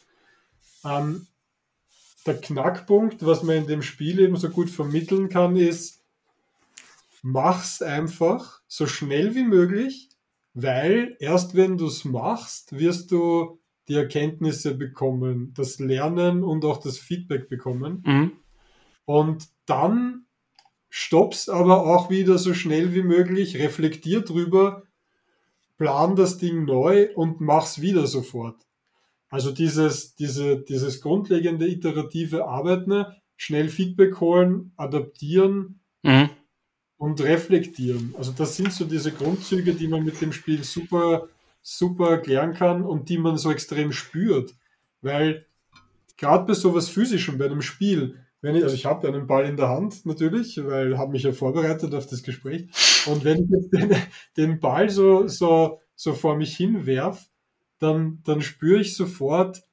ähm, 0.85 1.27
der 2.25 2.39
Knackpunkt, 2.39 3.25
was 3.25 3.43
man 3.43 3.57
in 3.57 3.67
dem 3.67 3.81
Spiel 3.81 4.19
eben 4.19 4.35
so 4.35 4.49
gut 4.49 4.69
vermitteln 4.69 5.29
kann, 5.29 5.55
ist, 5.55 6.03
mach's 7.23 7.81
einfach 7.81 8.61
so 8.67 8.85
schnell 8.87 9.35
wie 9.35 9.43
möglich, 9.43 10.09
weil 10.53 11.15
erst 11.19 11.55
wenn 11.55 11.77
du 11.77 11.87
es 11.87 12.05
machst, 12.05 12.77
wirst 12.77 13.11
du 13.11 13.60
die 13.88 13.95
Erkenntnisse 13.95 14.75
bekommen, 14.75 15.54
das 15.56 15.80
Lernen 15.80 16.44
und 16.44 16.66
auch 16.66 16.78
das 16.78 16.98
Feedback 16.98 17.50
bekommen. 17.50 18.04
Mhm. 18.06 18.31
Und 19.06 19.48
dann 19.66 20.25
stoppst 20.89 21.50
aber 21.50 21.86
auch 21.86 22.10
wieder 22.10 22.38
so 22.38 22.54
schnell 22.54 22.94
wie 22.94 23.04
möglich, 23.04 23.57
reflektier 23.57 24.22
drüber, 24.22 24.83
plan 25.78 26.16
das 26.16 26.38
Ding 26.38 26.66
neu 26.66 27.10
und 27.16 27.42
mach's 27.42 27.81
wieder 27.81 28.06
sofort. 28.06 28.68
Also 29.30 29.51
dieses, 29.51 30.16
diese, 30.16 30.60
dieses 30.60 31.01
grundlegende 31.01 31.68
iterative 31.68 32.45
Arbeiten, 32.45 33.06
schnell 33.38 33.69
Feedback 33.69 34.19
holen, 34.19 34.74
adaptieren 34.75 35.80
mhm. 36.04 36.30
und 36.98 37.22
reflektieren. 37.22 38.13
Also 38.18 38.33
das 38.33 38.57
sind 38.57 38.74
so 38.74 38.86
diese 38.86 39.12
Grundzüge, 39.12 39.74
die 39.74 39.88
man 39.88 40.04
mit 40.04 40.19
dem 40.22 40.33
Spiel 40.33 40.63
super 40.63 41.30
super 41.61 42.09
erklären 42.09 42.53
kann 42.53 42.83
und 42.83 43.09
die 43.09 43.17
man 43.17 43.37
so 43.37 43.51
extrem 43.51 43.91
spürt. 43.91 44.55
Weil 45.01 45.45
gerade 46.17 46.45
bei 46.45 46.53
sowas 46.53 46.89
Physischem, 46.89 47.37
bei 47.37 47.45
einem 47.45 47.61
Spiel, 47.61 48.17
wenn 48.41 48.55
ich, 48.55 48.63
also 48.63 48.75
ich 48.75 48.85
habe 48.85 49.07
einen 49.07 49.27
Ball 49.27 49.45
in 49.45 49.57
der 49.57 49.69
Hand 49.69 50.05
natürlich, 50.05 50.59
weil 50.63 50.97
habe 50.97 51.11
mich 51.11 51.23
ja 51.23 51.31
vorbereitet 51.31 51.93
auf 51.93 52.07
das 52.07 52.23
Gespräch. 52.23 52.67
Und 53.05 53.23
wenn 53.23 53.43
ich 53.43 53.49
jetzt 53.49 53.71
den, 53.71 53.95
den 54.37 54.59
Ball 54.59 54.89
so, 54.89 55.27
so, 55.27 55.79
so 55.95 56.13
vor 56.13 56.35
mich 56.35 56.55
hinwerf, 56.55 57.27
dann, 57.79 58.19
dann 58.25 58.41
spüre 58.41 58.79
ich 58.79 58.95
sofort, 58.95 59.63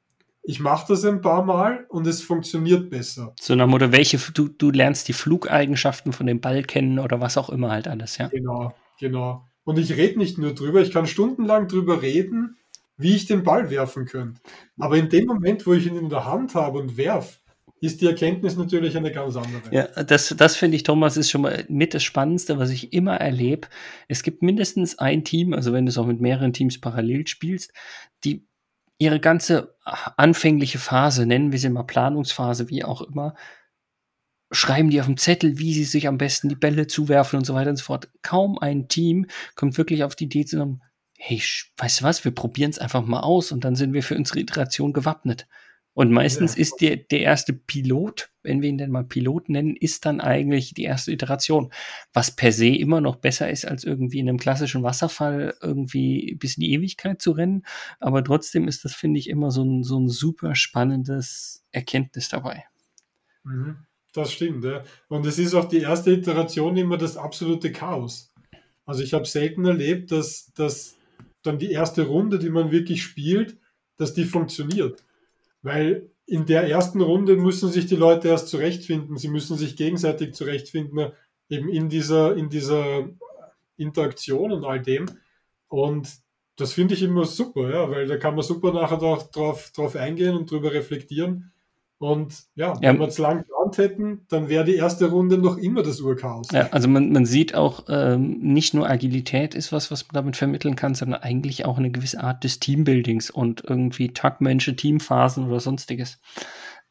ich 0.43 0.61
mache 0.61 0.87
das 0.89 1.05
ein 1.05 1.21
paar 1.21 1.45
Mal 1.45 1.85
und 1.91 2.07
es 2.07 2.23
funktioniert 2.23 2.89
besser. 2.89 3.35
So 3.39 3.55
nach 3.55 3.67
Motto, 3.67 3.93
welche, 3.93 4.19
du, 4.33 4.49
du 4.49 4.71
lernst 4.71 5.09
die 5.09 5.13
Flugeigenschaften 5.13 6.13
von 6.13 6.27
dem 6.27 6.41
Ball 6.41 6.63
kennen 6.63 6.99
oder 6.99 7.21
was 7.21 7.37
auch 7.37 7.51
immer 7.51 7.71
halt 7.71 7.87
alles, 7.87 8.17
ja. 8.17 8.29
Genau, 8.29 8.75
genau. 8.99 9.47
Und 9.69 9.79
ich 9.79 9.95
rede 9.95 10.19
nicht 10.19 10.39
nur 10.39 10.55
drüber, 10.55 10.81
ich 10.81 10.93
kann 10.93 11.07
stundenlang 11.07 11.69
drüber 11.69 12.01
reden, 12.01 12.57
wie 12.97 13.15
ich 13.15 13.27
den 13.27 13.43
Ball 13.43 13.69
werfen 13.69 14.07
könnte. 14.07 14.41
Aber 14.79 14.97
in 14.97 15.11
dem 15.11 15.27
Moment, 15.27 15.67
wo 15.67 15.75
ich 15.75 15.87
ihn 15.87 15.99
in 15.99 16.09
der 16.09 16.25
Hand 16.25 16.55
habe 16.55 16.79
und 16.79 16.97
werf, 16.97 17.43
ist 17.83 18.01
die 18.01 18.07
Erkenntnis 18.07 18.57
natürlich 18.57 18.97
eine 18.97 19.13
ganz 19.13 19.37
andere. 19.37 19.61
Ja, 19.71 20.05
das, 20.05 20.35
das 20.39 20.57
finde 20.57 20.77
ich, 20.77 20.85
Thomas, 20.85 21.19
ist 21.19 21.29
schon 21.29 21.43
mal 21.43 21.67
mit 21.69 21.93
das 21.93 22.03
Spannendste, 22.03 22.59
was 22.59 22.71
ich 22.71 22.95
immer 22.95 23.17
erlebe. 23.17 23.69
Es 24.09 24.23
gibt 24.23 24.41
mindestens 24.41 24.99
ein 24.99 25.23
Team, 25.23 25.53
also 25.53 25.75
wenn 25.75 25.85
du 25.85 25.91
es 25.91 25.99
auch 25.99 26.07
mit 26.07 26.23
mehreren 26.23 26.55
Teams 26.55 26.81
parallel 26.81 27.27
spielst, 27.27 27.75
die 28.25 28.49
ihre 28.97 29.21
ganze 29.21 29.77
anfängliche 29.85 30.79
Phase, 30.79 31.27
nennen 31.27 31.53
wir 31.53 31.59
sie 31.59 31.69
mal 31.69 31.83
Planungsphase, 31.83 32.71
wie 32.71 32.85
auch 32.85 33.03
immer, 33.03 33.35
schreiben 34.51 34.91
die 34.91 35.01
auf 35.01 35.07
dem 35.07 35.17
Zettel, 35.17 35.59
wie 35.59 35.75
sie 35.75 35.85
sich 35.85 36.09
am 36.09 36.19
besten 36.19 36.49
die 36.49 36.57
Bälle 36.57 36.87
zuwerfen 36.87 37.39
und 37.39 37.45
so 37.45 37.55
weiter 37.55 37.71
und 37.71 37.77
so 37.77 37.85
fort. 37.85 38.09
Kaum 38.23 38.59
ein 38.59 38.89
Team 38.89 39.27
kommt 39.55 39.77
wirklich 39.79 40.05
auf 40.05 40.17
die 40.17 40.25
Idee 40.25 40.45
zu 40.45 40.57
sagen, 40.57 40.81
hey, 41.19 41.43
weißt 41.77 42.01
du 42.01 42.05
was, 42.05 42.25
wir 42.25 42.33
probieren 42.33 42.71
es 42.71 42.79
einfach 42.79 43.05
mal 43.05 43.21
aus 43.21 43.53
und 43.53 43.65
dann 43.65 43.77
sind 43.77 43.93
wir 43.93 44.03
für 44.03 44.17
unsere 44.17 44.41
Iteration 44.41 44.93
gewappnet. 44.93 45.47
Und 45.99 46.13
meistens 46.13 46.55
ja. 46.55 46.61
ist 46.61 46.77
der, 46.81 46.97
der 46.97 47.23
erste 47.23 47.53
Pilot, 47.53 48.31
wenn 48.45 48.63
wir 48.63 48.69
ihn 48.69 48.79
denn 48.79 48.93
mal 48.93 49.03
Pilot 49.03 49.49
nennen, 49.49 49.75
ist 49.75 50.07
dann 50.07 50.21
eigentlich 50.21 50.73
die 50.73 50.85
erste 50.85 51.11
Iteration. 51.11 51.73
Was 52.13 52.31
per 52.31 52.53
se 52.53 52.69
immer 52.69 53.01
noch 53.01 53.17
besser 53.17 53.51
ist, 53.51 53.65
als 53.65 53.83
irgendwie 53.83 54.21
in 54.21 54.29
einem 54.29 54.39
klassischen 54.39 54.85
Wasserfall 54.85 55.57
irgendwie 55.61 56.37
bis 56.39 56.57
in 56.57 56.61
die 56.61 56.73
Ewigkeit 56.73 57.21
zu 57.21 57.33
rennen. 57.33 57.65
Aber 57.99 58.23
trotzdem 58.23 58.69
ist 58.69 58.85
das, 58.85 58.95
finde 58.95 59.19
ich, 59.19 59.29
immer 59.29 59.51
so 59.51 59.65
ein, 59.65 59.83
so 59.83 59.99
ein 59.99 60.09
super 60.09 60.55
spannendes 60.55 61.65
Erkenntnis 61.73 62.29
dabei. 62.29 62.63
Mhm. 63.43 63.79
Das 64.19 64.33
stimmt, 64.33 64.65
ja. 64.65 64.83
Und 65.07 65.25
es 65.27 65.39
ist 65.39 65.55
auch 65.55 65.67
die 65.67 65.79
erste 65.79 66.11
Iteration 66.11 66.77
immer 66.77 66.97
das 66.97 67.17
absolute 67.17 67.71
Chaos. 67.71 68.35
Also 68.85 69.05
ich 69.05 69.15
habe 69.15 69.27
selten 69.27 69.65
erlebt, 69.65 70.11
dass, 70.11 70.53
dass 70.55 70.97
dann 71.45 71.61
die 71.61 71.71
erste 71.71 72.05
Runde, 72.05 72.41
die 72.41 72.51
man 72.51 72.73
wirklich 72.73 73.01
spielt, 73.05 73.57
dass 73.97 74.15
die 74.15 74.25
funktioniert. 74.25 75.05
Weil 75.63 76.11
in 76.27 76.47
der 76.47 76.69
ersten 76.69 77.01
Runde 77.01 77.37
müssen 77.37 77.71
sich 77.71 77.87
die 77.87 77.95
Leute 77.95 78.27
erst 78.27 78.49
zurechtfinden, 78.49 79.17
sie 79.19 79.29
müssen 79.29 79.57
sich 79.57 79.77
gegenseitig 79.77 80.35
zurechtfinden, 80.35 81.13
eben 81.49 81.69
in 81.69 81.89
dieser, 81.89 82.37
in 82.37 82.49
dieser 82.49 83.09
Interaktion 83.77 84.51
und 84.51 84.65
all 84.65 84.83
dem. 84.83 85.07
Und 85.69 86.09
das 86.57 86.73
finde 86.73 86.95
ich 86.95 87.05
immer 87.05 87.25
super, 87.25 87.71
ja, 87.71 87.89
weil 87.89 88.09
da 88.09 88.17
kann 88.17 88.35
man 88.35 88.43
super 88.43 88.73
nachher 88.73 88.99
drauf, 88.99 89.71
drauf 89.71 89.95
eingehen 89.95 90.35
und 90.35 90.51
drüber 90.51 90.73
reflektieren 90.73 91.53
und 91.99 92.45
ja, 92.55 92.75
ja. 92.75 92.93
wenn 92.93 93.01
wir 93.01 93.09
es 93.09 93.19
lang 93.19 93.39
geplant 93.39 93.79
hätten, 93.79 94.27
dann 94.29 94.49
wäre 94.49 94.65
die 94.65 94.77
erste 94.77 95.11
Runde 95.11 95.37
noch 95.37 95.57
immer 95.57 95.83
das 95.83 96.01
Urchaos. 96.01 96.47
Ja, 96.53 96.69
also 96.71 96.89
man, 96.89 97.11
man 97.11 97.27
sieht 97.27 97.57
auch, 97.57 97.85
ähm, 97.89 98.39
nicht 98.39 98.73
nur 98.73 98.89
Agilität 98.89 99.57
ist 99.57 99.73
was, 99.73 99.91
was 99.91 100.05
man 100.07 100.15
damit 100.15 100.37
vermitteln 100.37 100.77
kann, 100.77 100.95
sondern 100.95 101.23
eigentlich 101.23 101.65
auch 101.65 101.77
eine 101.77 101.91
gewisse 101.91 102.23
Art 102.23 102.45
des 102.45 102.61
Teambuildings 102.61 103.31
und 103.31 103.65
irgendwie 103.65 104.13
Tagmenschen, 104.13 104.77
Teamphasen 104.77 105.49
oder 105.49 105.59
sonstiges. 105.59 106.21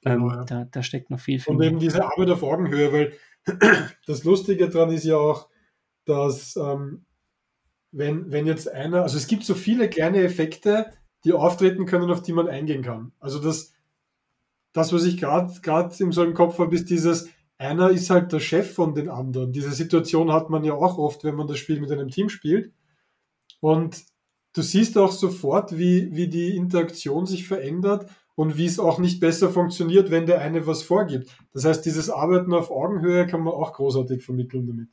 Ähm, 0.05 0.23
genau, 0.23 0.31
ja. 0.31 0.43
da, 0.43 0.65
da 0.65 0.83
steckt 0.83 1.09
noch 1.09 1.21
viel. 1.21 1.39
viel 1.39 1.55
und 1.55 1.63
eben 1.63 1.79
diese 1.79 2.03
Arbeit 2.03 2.29
auf 2.29 2.43
Augenhöhe, 2.43 2.91
weil 2.91 3.13
das 4.07 4.25
Lustige 4.25 4.67
daran 4.67 4.91
ist 4.91 5.05
ja 5.05 5.15
auch, 5.15 5.47
dass 6.03 6.57
ähm, 6.57 7.05
wenn, 7.91 8.29
wenn 8.29 8.45
jetzt 8.45 8.69
einer, 8.69 9.03
also 9.03 9.17
es 9.17 9.27
gibt 9.27 9.45
so 9.45 9.55
viele 9.55 9.89
kleine 9.89 10.21
Effekte, 10.21 10.91
die 11.23 11.31
auftreten 11.31 11.85
können, 11.85 12.11
auf 12.11 12.21
die 12.21 12.33
man 12.33 12.49
eingehen 12.49 12.83
kann. 12.83 13.13
Also 13.19 13.39
das, 13.39 13.73
das 14.77 14.93
was 14.93 15.05
ich 15.05 15.17
gerade 15.17 15.93
in 15.99 16.11
so 16.11 16.21
einem 16.21 16.35
Kopf 16.35 16.59
habe, 16.59 16.75
ist 16.75 16.89
dieses, 16.89 17.29
einer 17.57 17.89
ist 17.89 18.11
halt 18.11 18.31
der 18.31 18.39
Chef 18.39 18.73
von 18.73 18.93
den 18.93 19.09
anderen. 19.09 19.51
Diese 19.51 19.71
Situation 19.71 20.31
hat 20.31 20.49
man 20.51 20.63
ja 20.63 20.73
auch 20.73 20.99
oft, 20.99 21.23
wenn 21.23 21.35
man 21.35 21.47
das 21.47 21.57
Spiel 21.57 21.81
mit 21.81 21.91
einem 21.91 22.09
Team 22.09 22.29
spielt. 22.29 22.71
Und 23.59 24.03
du 24.53 24.61
siehst 24.61 24.97
auch 24.97 25.11
sofort, 25.11 25.77
wie, 25.77 26.15
wie 26.15 26.27
die 26.27 26.55
Interaktion 26.55 27.25
sich 27.25 27.47
verändert 27.47 28.07
und 28.35 28.57
wie 28.57 28.67
es 28.67 28.77
auch 28.77 28.99
nicht 28.99 29.19
besser 29.19 29.49
funktioniert, 29.49 30.11
wenn 30.11 30.27
der 30.27 30.41
eine 30.41 30.67
was 30.67 30.83
vorgibt. 30.83 31.35
Das 31.53 31.65
heißt, 31.65 31.83
dieses 31.83 32.11
Arbeiten 32.11 32.53
auf 32.53 32.69
Augenhöhe 32.69 33.25
kann 33.25 33.41
man 33.41 33.53
auch 33.53 33.73
großartig 33.73 34.23
vermitteln 34.23 34.67
damit. 34.67 34.89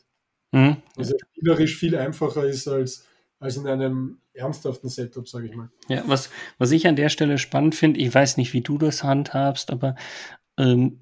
Mhm. 0.53 0.77
Also 0.97 1.15
spielerisch 1.31 1.77
viel 1.77 1.95
einfacher 1.95 2.47
ist 2.47 2.67
als, 2.69 3.07
als 3.41 3.57
in 3.57 3.67
einem 3.67 4.19
ernsthaften 4.33 4.89
Setup, 4.89 5.29
sage 5.29 5.47
ich 5.47 5.55
mal. 5.55 5.71
Ja, 5.89 6.03
was, 6.07 6.31
was 6.59 6.71
ich 6.73 6.87
an 6.87 6.97
der 6.97 7.09
Stelle 7.09 7.39
spannend 7.39 7.75
finde, 7.75 8.01
ich 8.01 8.15
weiß 8.15 8.37
nicht, 8.37 8.53
wie 8.53 8.63
du 8.63 8.79
das 8.79 9.05
handhabst, 9.05 9.71
aber 9.71 9.95
ähm, 10.59 11.01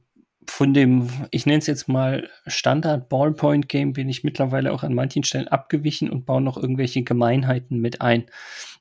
von 0.48 0.74
dem, 0.74 1.08
ich 1.30 1.46
nenne 1.46 1.58
es 1.58 1.66
jetzt 1.66 1.88
mal 1.88 2.28
Standard 2.46 3.08
Ballpoint 3.08 3.68
Game, 3.68 3.92
bin 3.92 4.08
ich 4.08 4.24
mittlerweile 4.24 4.72
auch 4.72 4.82
an 4.82 4.94
manchen 4.94 5.24
Stellen 5.24 5.48
abgewichen 5.48 6.10
und 6.10 6.26
baue 6.26 6.40
noch 6.40 6.56
irgendwelche 6.56 7.02
Gemeinheiten 7.02 7.78
mit 7.78 8.00
ein 8.00 8.26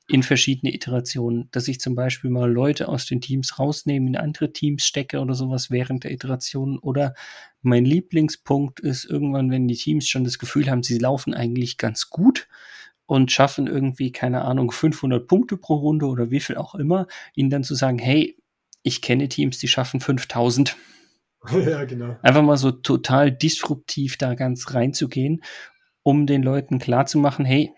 in 0.08 0.22
verschiedene 0.22 0.74
Iterationen, 0.74 1.48
dass 1.52 1.68
ich 1.68 1.80
zum 1.80 1.94
Beispiel 1.94 2.30
mal 2.30 2.50
Leute 2.50 2.88
aus 2.88 3.06
den 3.06 3.20
Teams 3.20 3.58
rausnehme, 3.58 4.08
in 4.08 4.16
andere 4.16 4.52
Teams 4.52 4.84
stecke 4.84 5.20
oder 5.20 5.34
sowas 5.34 5.70
während 5.70 6.04
der 6.04 6.10
Iteration. 6.10 6.78
Oder 6.78 7.14
mein 7.62 7.84
Lieblingspunkt 7.84 8.80
ist 8.80 9.04
irgendwann, 9.04 9.50
wenn 9.50 9.68
die 9.68 9.76
Teams 9.76 10.08
schon 10.08 10.24
das 10.24 10.38
Gefühl 10.38 10.68
haben, 10.68 10.82
sie 10.82 10.98
laufen 10.98 11.34
eigentlich 11.34 11.78
ganz 11.78 12.10
gut 12.10 12.48
und 13.06 13.32
schaffen 13.32 13.66
irgendwie, 13.66 14.12
keine 14.12 14.42
Ahnung, 14.42 14.70
500 14.70 15.26
Punkte 15.26 15.56
pro 15.56 15.74
Runde 15.74 16.06
oder 16.06 16.30
wie 16.30 16.40
viel 16.40 16.56
auch 16.56 16.74
immer, 16.74 17.06
ihnen 17.34 17.50
dann 17.50 17.64
zu 17.64 17.74
sagen, 17.74 17.98
hey, 17.98 18.36
ich 18.82 19.02
kenne 19.02 19.28
Teams, 19.28 19.58
die 19.58 19.68
schaffen 19.68 20.00
5000 20.00 20.76
Ja, 21.66 21.84
genau. 21.84 22.16
Einfach 22.22 22.42
mal 22.42 22.56
so 22.56 22.70
total 22.70 23.32
disruptiv 23.32 24.16
da 24.16 24.34
ganz 24.34 24.74
reinzugehen, 24.74 25.42
um 26.02 26.26
den 26.26 26.42
Leuten 26.42 26.78
klarzumachen, 26.78 27.44
hey, 27.44 27.72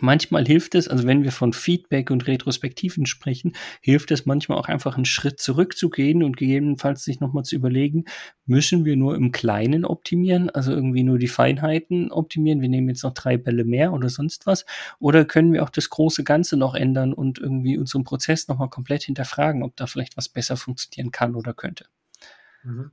manchmal 0.00 0.46
hilft 0.46 0.74
es, 0.74 0.88
also 0.88 1.06
wenn 1.06 1.24
wir 1.24 1.32
von 1.32 1.52
Feedback 1.52 2.10
und 2.10 2.26
Retrospektiven 2.26 3.06
sprechen, 3.06 3.54
hilft 3.80 4.10
es 4.10 4.26
manchmal 4.26 4.58
auch 4.58 4.68
einfach 4.68 4.96
einen 4.96 5.04
Schritt 5.04 5.40
zurückzugehen 5.40 6.22
und 6.22 6.36
gegebenenfalls 6.36 7.04
sich 7.04 7.20
nochmal 7.20 7.44
zu 7.44 7.56
überlegen, 7.56 8.04
müssen 8.46 8.84
wir 8.84 8.96
nur 8.96 9.16
im 9.16 9.32
Kleinen 9.32 9.84
optimieren, 9.84 10.50
also 10.50 10.72
irgendwie 10.72 11.02
nur 11.02 11.18
die 11.18 11.28
Feinheiten 11.28 12.12
optimieren, 12.12 12.60
wir 12.60 12.68
nehmen 12.68 12.88
jetzt 12.88 13.04
noch 13.04 13.14
drei 13.14 13.36
Bälle 13.36 13.64
mehr 13.64 13.92
oder 13.92 14.08
sonst 14.08 14.46
was, 14.46 14.64
oder 14.98 15.24
können 15.24 15.52
wir 15.52 15.62
auch 15.62 15.70
das 15.70 15.90
große 15.90 16.24
Ganze 16.24 16.56
noch 16.56 16.74
ändern 16.74 17.12
und 17.12 17.38
irgendwie 17.38 17.78
unseren 17.78 18.04
Prozess 18.04 18.48
nochmal 18.48 18.70
komplett 18.70 19.02
hinterfragen, 19.02 19.62
ob 19.62 19.76
da 19.76 19.86
vielleicht 19.86 20.16
was 20.16 20.28
besser 20.28 20.56
funktionieren 20.56 21.10
kann 21.10 21.34
oder 21.34 21.54
könnte. 21.54 21.86
Mhm. 22.62 22.90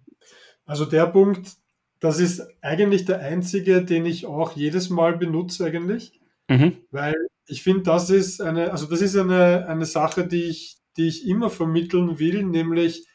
Also 0.66 0.86
der 0.86 1.08
Punkt, 1.08 1.58
das 2.00 2.20
ist 2.20 2.42
eigentlich 2.62 3.06
der 3.06 3.20
einzige, 3.20 3.84
den 3.84 4.06
ich 4.06 4.26
auch 4.26 4.56
jedes 4.56 4.90
Mal 4.90 5.18
benutze 5.18 5.66
eigentlich, 5.66 6.20
mhm. 6.48 6.78
weil 6.92 7.16
ich 7.48 7.64
finde, 7.64 7.84
das 7.84 8.10
ist 8.10 8.42
eine, 8.42 8.72
also 8.72 8.88
das 8.88 9.02
ist 9.02 9.16
eine, 9.16 9.68
eine 9.68 9.86
Sache, 9.86 10.28
die 10.28 10.44
ich, 10.44 10.78
die 10.98 11.08
ich 11.08 11.28
immer 11.28 11.50
vermitteln 11.50 12.20
will, 12.20 12.44
nämlich 12.44 13.06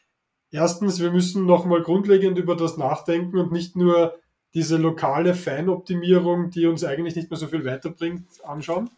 erstens, 0.51 0.99
wir 0.99 1.11
müssen 1.11 1.45
nochmal 1.45 1.81
grundlegend 1.81 2.37
über 2.37 2.55
das 2.55 2.77
nachdenken 2.77 3.37
und 3.37 3.51
nicht 3.51 3.75
nur 3.75 4.17
diese 4.53 4.77
lokale 4.77 5.33
Feinoptimierung, 5.33 6.51
die 6.51 6.67
uns 6.67 6.83
eigentlich 6.83 7.15
nicht 7.15 7.29
mehr 7.29 7.39
so 7.39 7.47
viel 7.47 7.65
weiterbringt, 7.65 8.25
anschauen. 8.43 8.89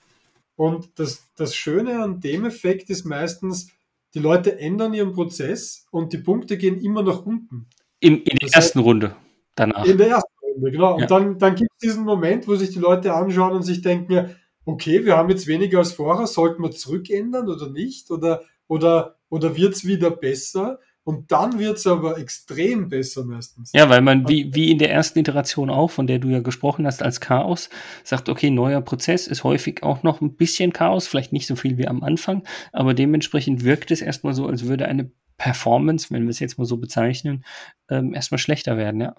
Und 0.55 0.89
das, 0.99 1.27
das 1.35 1.55
Schöne 1.55 2.01
an 2.01 2.19
dem 2.19 2.45
Effekt 2.45 2.89
ist 2.89 3.05
meistens, 3.05 3.71
die 4.13 4.19
Leute 4.19 4.59
ändern 4.59 4.93
ihren 4.93 5.13
Prozess 5.13 5.85
und 5.91 6.13
die 6.13 6.17
Punkte 6.17 6.57
gehen 6.57 6.79
immer 6.79 7.03
nach 7.03 7.25
unten. 7.25 7.67
In, 7.99 8.21
in 8.23 8.37
der 8.37 8.53
ersten 8.53 8.79
heißt, 8.79 8.85
Runde 8.87 9.15
danach. 9.55 9.85
In 9.85 9.97
der 9.97 10.09
ersten 10.09 10.34
Runde, 10.55 10.71
genau. 10.71 10.97
Ja. 10.97 11.03
Und 11.03 11.11
dann, 11.11 11.37
dann 11.37 11.55
gibt 11.55 11.71
es 11.73 11.89
diesen 11.89 12.03
Moment, 12.03 12.47
wo 12.47 12.55
sich 12.55 12.71
die 12.71 12.79
Leute 12.79 13.13
anschauen 13.13 13.53
und 13.53 13.63
sich 13.63 13.81
denken, 13.81 14.35
okay, 14.65 15.05
wir 15.05 15.17
haben 15.17 15.29
jetzt 15.29 15.47
weniger 15.47 15.79
als 15.79 15.93
vorher, 15.93 16.27
sollten 16.27 16.63
wir 16.63 16.71
zurückändern 16.71 17.47
oder 17.47 17.69
nicht? 17.69 18.09
Oder, 18.09 18.41
oder, 18.67 19.15
oder 19.29 19.55
wird 19.55 19.73
es 19.73 19.85
wieder 19.85 20.11
besser? 20.11 20.79
Und 21.03 21.31
dann 21.31 21.59
wird 21.59 21.77
es 21.77 21.85
aber 21.85 22.17
extrem 22.17 22.89
besser 22.89 23.23
meistens. 23.23 23.71
Ja, 23.73 23.89
weil 23.89 24.01
man 24.01 24.27
wie, 24.27 24.55
wie 24.55 24.71
in 24.71 24.79
der 24.79 24.91
ersten 24.91 25.19
Iteration 25.19 25.69
auch, 25.69 25.91
von 25.91 26.07
der 26.07 26.17
du 26.17 26.29
ja 26.29 26.39
gesprochen 26.39 26.87
hast, 26.87 27.03
als 27.03 27.21
Chaos, 27.21 27.69
sagt, 28.03 28.27
okay, 28.27 28.49
neuer 28.49 28.81
Prozess 28.81 29.27
ist 29.27 29.43
häufig 29.43 29.83
auch 29.83 30.01
noch 30.01 30.21
ein 30.21 30.35
bisschen 30.35 30.73
Chaos, 30.73 31.05
vielleicht 31.05 31.31
nicht 31.31 31.45
so 31.45 31.55
viel 31.55 31.77
wie 31.77 31.87
am 31.87 32.03
Anfang, 32.03 32.41
aber 32.73 32.95
dementsprechend 32.95 33.63
wirkt 33.63 33.91
es 33.91 34.01
erstmal 34.01 34.33
so, 34.33 34.47
als 34.47 34.65
würde 34.65 34.87
eine 34.87 35.11
Performance, 35.37 36.07
wenn 36.09 36.23
wir 36.23 36.31
es 36.31 36.39
jetzt 36.39 36.57
mal 36.57 36.65
so 36.65 36.77
bezeichnen, 36.77 37.45
ähm, 37.87 38.15
erstmal 38.15 38.39
schlechter 38.39 38.75
werden, 38.75 38.99
ja. 38.99 39.15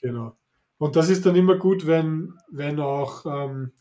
Genau. 0.00 0.32
Und 0.78 0.96
das 0.96 1.08
ist 1.08 1.24
dann 1.24 1.36
immer 1.36 1.56
gut, 1.56 1.86
wenn, 1.86 2.34
wenn 2.50 2.80
auch 2.80 3.24
ähm, 3.26 3.72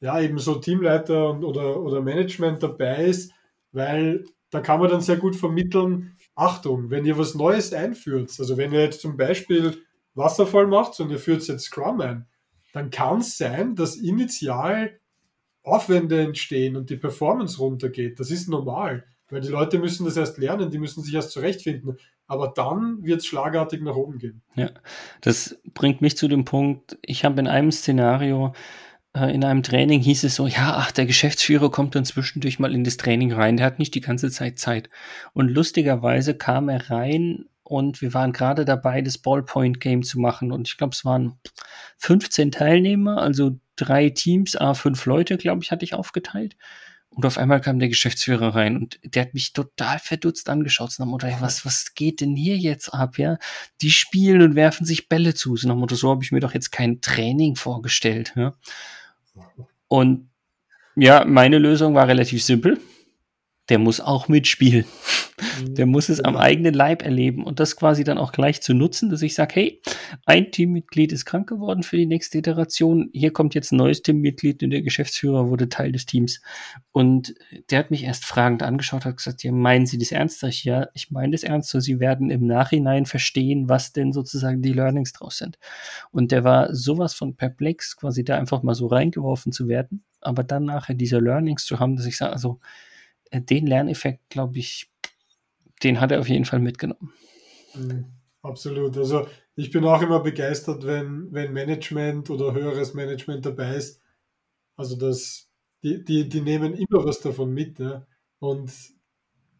ja, 0.00 0.20
eben 0.20 0.38
so 0.38 0.54
Teamleiter 0.56 1.30
und, 1.30 1.44
oder, 1.44 1.80
oder 1.80 2.00
Management 2.00 2.62
dabei 2.62 3.04
ist, 3.04 3.32
weil 3.72 4.24
da 4.50 4.60
kann 4.60 4.80
man 4.80 4.90
dann 4.90 5.00
sehr 5.00 5.18
gut 5.18 5.36
vermitteln, 5.36 6.16
Achtung, 6.34 6.90
wenn 6.90 7.04
ihr 7.04 7.18
was 7.18 7.34
Neues 7.34 7.72
einführt, 7.72 8.34
also 8.38 8.56
wenn 8.56 8.72
ihr 8.72 8.80
jetzt 8.82 9.02
zum 9.02 9.16
Beispiel 9.16 9.82
Wasserfall 10.14 10.66
macht 10.66 10.98
und 11.00 11.10
ihr 11.10 11.18
führt 11.18 11.46
jetzt 11.46 11.66
Scrum 11.66 12.00
ein, 12.00 12.26
dann 12.72 12.90
kann 12.90 13.20
es 13.20 13.36
sein, 13.36 13.76
dass 13.76 13.96
initial 13.96 14.98
Aufwände 15.62 16.20
entstehen 16.20 16.76
und 16.76 16.88
die 16.88 16.96
Performance 16.96 17.58
runtergeht. 17.58 18.18
Das 18.18 18.30
ist 18.30 18.48
normal, 18.48 19.04
weil 19.30 19.40
die 19.40 19.48
Leute 19.48 19.78
müssen 19.78 20.04
das 20.04 20.16
erst 20.16 20.38
lernen, 20.38 20.70
die 20.70 20.78
müssen 20.78 21.02
sich 21.02 21.14
erst 21.14 21.32
zurechtfinden. 21.32 21.98
Aber 22.26 22.52
dann 22.54 23.02
wird 23.02 23.20
es 23.20 23.26
schlagartig 23.26 23.82
nach 23.82 23.96
oben 23.96 24.18
gehen. 24.18 24.42
Ja, 24.54 24.70
das 25.20 25.60
bringt 25.74 26.00
mich 26.00 26.16
zu 26.16 26.28
dem 26.28 26.44
Punkt, 26.44 26.98
ich 27.02 27.24
habe 27.24 27.40
in 27.40 27.48
einem 27.48 27.72
Szenario 27.72 28.52
äh, 29.14 29.34
in 29.34 29.44
einem 29.44 29.62
Training 29.62 30.00
hieß 30.00 30.24
es 30.24 30.36
so, 30.36 30.46
ja, 30.46 30.74
ach, 30.76 30.92
der 30.92 31.06
Geschäftsführer 31.06 31.70
kommt 31.70 31.94
dann 31.94 32.04
zwischendurch 32.04 32.58
mal 32.58 32.74
in 32.74 32.84
das 32.84 32.96
Training 32.96 33.32
rein, 33.32 33.56
der 33.56 33.66
hat 33.66 33.78
nicht 33.78 33.94
die 33.94 34.00
ganze 34.00 34.30
Zeit 34.30 34.58
Zeit. 34.58 34.88
Und 35.32 35.48
lustigerweise 35.48 36.34
kam 36.34 36.68
er 36.68 36.90
rein 36.90 37.46
und 37.64 38.02
wir 38.02 38.14
waren 38.14 38.32
gerade 38.32 38.64
dabei, 38.64 39.02
das 39.02 39.18
Ballpoint-Game 39.18 40.02
zu 40.02 40.20
machen. 40.20 40.52
Und 40.52 40.68
ich 40.68 40.76
glaube, 40.76 40.92
es 40.92 41.04
waren 41.04 41.38
15 41.98 42.52
Teilnehmer, 42.52 43.20
also 43.20 43.58
drei 43.76 44.10
Teams, 44.10 44.56
a 44.56 44.74
fünf 44.74 45.06
Leute, 45.06 45.38
glaube 45.38 45.62
ich, 45.62 45.70
hatte 45.70 45.84
ich 45.84 45.94
aufgeteilt. 45.94 46.56
Und 47.12 47.26
auf 47.26 47.38
einmal 47.38 47.60
kam 47.60 47.80
der 47.80 47.88
Geschäftsführer 47.88 48.54
rein 48.54 48.76
und 48.76 49.00
der 49.02 49.22
hat 49.22 49.34
mich 49.34 49.52
total 49.52 49.98
verdutzt 49.98 50.48
angeschaut. 50.48 50.92
So 50.92 51.02
nach 51.02 51.10
Motto, 51.10 51.26
was, 51.40 51.66
was 51.66 51.94
geht 51.94 52.20
denn 52.20 52.36
hier 52.36 52.56
jetzt 52.56 52.94
ab, 52.94 53.18
ja? 53.18 53.36
Die 53.80 53.90
spielen 53.90 54.42
und 54.42 54.54
werfen 54.54 54.86
sich 54.86 55.08
Bälle 55.08 55.34
zu. 55.34 55.56
So 55.56 55.66
nach 55.66 55.74
Motto, 55.74 55.96
so 55.96 56.10
habe 56.10 56.22
ich 56.22 56.30
mir 56.30 56.40
doch 56.40 56.54
jetzt 56.54 56.70
kein 56.70 57.00
Training 57.00 57.56
vorgestellt, 57.56 58.32
ja? 58.36 58.54
Und 59.88 60.30
ja, 60.94 61.24
meine 61.24 61.58
Lösung 61.58 61.94
war 61.94 62.06
relativ 62.06 62.44
simpel. 62.44 62.78
Der 63.70 63.78
muss 63.78 64.00
auch 64.00 64.28
mitspielen. 64.28 64.84
Mhm. 65.60 65.74
Der 65.76 65.86
muss 65.86 66.08
es 66.08 66.20
am 66.20 66.36
eigenen 66.36 66.74
Leib 66.74 67.02
erleben 67.02 67.44
und 67.44 67.60
das 67.60 67.76
quasi 67.76 68.04
dann 68.04 68.18
auch 68.18 68.32
gleich 68.32 68.60
zu 68.60 68.74
nutzen, 68.74 69.10
dass 69.10 69.22
ich 69.22 69.34
sage, 69.34 69.54
hey, 69.54 69.82
ein 70.26 70.50
Teammitglied 70.50 71.12
ist 71.12 71.24
krank 71.24 71.48
geworden 71.48 71.82
für 71.82 71.96
die 71.96 72.06
nächste 72.06 72.38
Iteration. 72.38 73.10
Hier 73.12 73.32
kommt 73.32 73.54
jetzt 73.54 73.72
ein 73.72 73.76
neues 73.76 74.02
Teammitglied 74.02 74.62
und 74.62 74.70
der 74.70 74.82
Geschäftsführer 74.82 75.48
wurde 75.48 75.68
Teil 75.68 75.92
des 75.92 76.04
Teams. 76.04 76.42
Und 76.92 77.34
der 77.70 77.78
hat 77.78 77.90
mich 77.90 78.04
erst 78.04 78.24
fragend 78.24 78.62
angeschaut, 78.62 79.04
hat 79.04 79.16
gesagt, 79.16 79.42
ja, 79.44 79.52
meinen 79.52 79.86
Sie 79.86 79.98
das 79.98 80.12
ernst? 80.12 80.42
Ich, 80.42 80.64
ja, 80.64 80.88
ich 80.94 81.10
meine 81.10 81.32
das 81.32 81.44
ernst. 81.44 81.70
So, 81.70 81.80
Sie 81.80 82.00
werden 82.00 82.30
im 82.30 82.46
Nachhinein 82.46 83.06
verstehen, 83.06 83.68
was 83.68 83.92
denn 83.92 84.12
sozusagen 84.12 84.62
die 84.62 84.72
Learnings 84.72 85.12
draus 85.12 85.38
sind. 85.38 85.58
Und 86.10 86.32
der 86.32 86.44
war 86.44 86.74
sowas 86.74 87.14
von 87.14 87.36
perplex, 87.36 87.96
quasi 87.96 88.24
da 88.24 88.36
einfach 88.36 88.62
mal 88.62 88.74
so 88.74 88.88
reingeworfen 88.88 89.52
zu 89.52 89.68
werden, 89.68 90.02
aber 90.20 90.42
dann 90.42 90.64
nachher 90.64 90.94
diese 90.94 91.18
Learnings 91.18 91.64
zu 91.64 91.78
haben, 91.78 91.96
dass 91.96 92.06
ich 92.06 92.16
sage, 92.16 92.32
also 92.32 92.58
den 93.32 93.66
Lerneffekt, 93.66 94.28
glaube 94.30 94.58
ich, 94.58 94.90
den 95.82 96.00
hat 96.00 96.12
er 96.12 96.20
auf 96.20 96.28
jeden 96.28 96.44
Fall 96.44 96.60
mitgenommen. 96.60 97.12
Mhm, 97.74 98.06
absolut. 98.42 98.96
Also 98.96 99.26
ich 99.56 99.70
bin 99.70 99.84
auch 99.84 100.02
immer 100.02 100.20
begeistert, 100.20 100.84
wenn, 100.86 101.32
wenn 101.32 101.52
Management 101.52 102.30
oder 102.30 102.52
höheres 102.52 102.94
Management 102.94 103.46
dabei 103.46 103.76
ist. 103.76 104.00
Also 104.76 104.96
das, 104.96 105.48
die, 105.82 106.04
die, 106.04 106.28
die 106.28 106.40
nehmen 106.40 106.74
immer 106.74 107.04
was 107.04 107.20
davon 107.20 107.52
mit. 107.52 107.78
Ja. 107.78 108.06
Und 108.38 108.72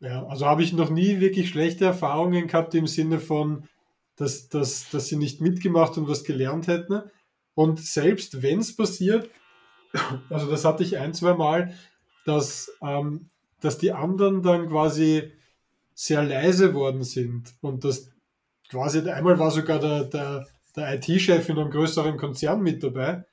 ja, 0.00 0.26
also 0.26 0.46
habe 0.46 0.62
ich 0.62 0.72
noch 0.72 0.90
nie 0.90 1.20
wirklich 1.20 1.50
schlechte 1.50 1.84
Erfahrungen 1.84 2.46
gehabt 2.46 2.74
im 2.74 2.86
Sinne 2.86 3.20
von, 3.20 3.68
dass, 4.16 4.48
dass, 4.48 4.90
dass 4.90 5.08
sie 5.08 5.16
nicht 5.16 5.40
mitgemacht 5.40 5.96
und 5.98 6.08
was 6.08 6.24
gelernt 6.24 6.66
hätten. 6.66 7.02
Und 7.54 7.80
selbst 7.80 8.42
wenn 8.42 8.60
es 8.60 8.74
passiert, 8.74 9.30
also 10.30 10.50
das 10.50 10.64
hatte 10.64 10.82
ich 10.82 10.98
ein, 10.98 11.14
zwei 11.14 11.34
Mal, 11.34 11.74
dass, 12.24 12.72
ähm, 12.82 13.30
dass 13.60 13.78
die 13.78 13.92
anderen 13.92 14.42
dann 14.42 14.68
quasi 14.68 15.32
sehr 15.94 16.22
leise 16.22 16.74
worden 16.74 17.02
sind 17.02 17.54
und 17.60 17.84
das 17.84 18.10
quasi 18.70 19.08
einmal 19.08 19.38
war 19.38 19.50
sogar 19.50 19.78
der, 19.78 20.04
der, 20.04 20.46
der 20.76 20.94
IT-Chef 20.94 21.48
in 21.48 21.58
einem 21.58 21.70
größeren 21.70 22.16
Konzern 22.16 22.62
mit 22.62 22.82
dabei 22.82 23.24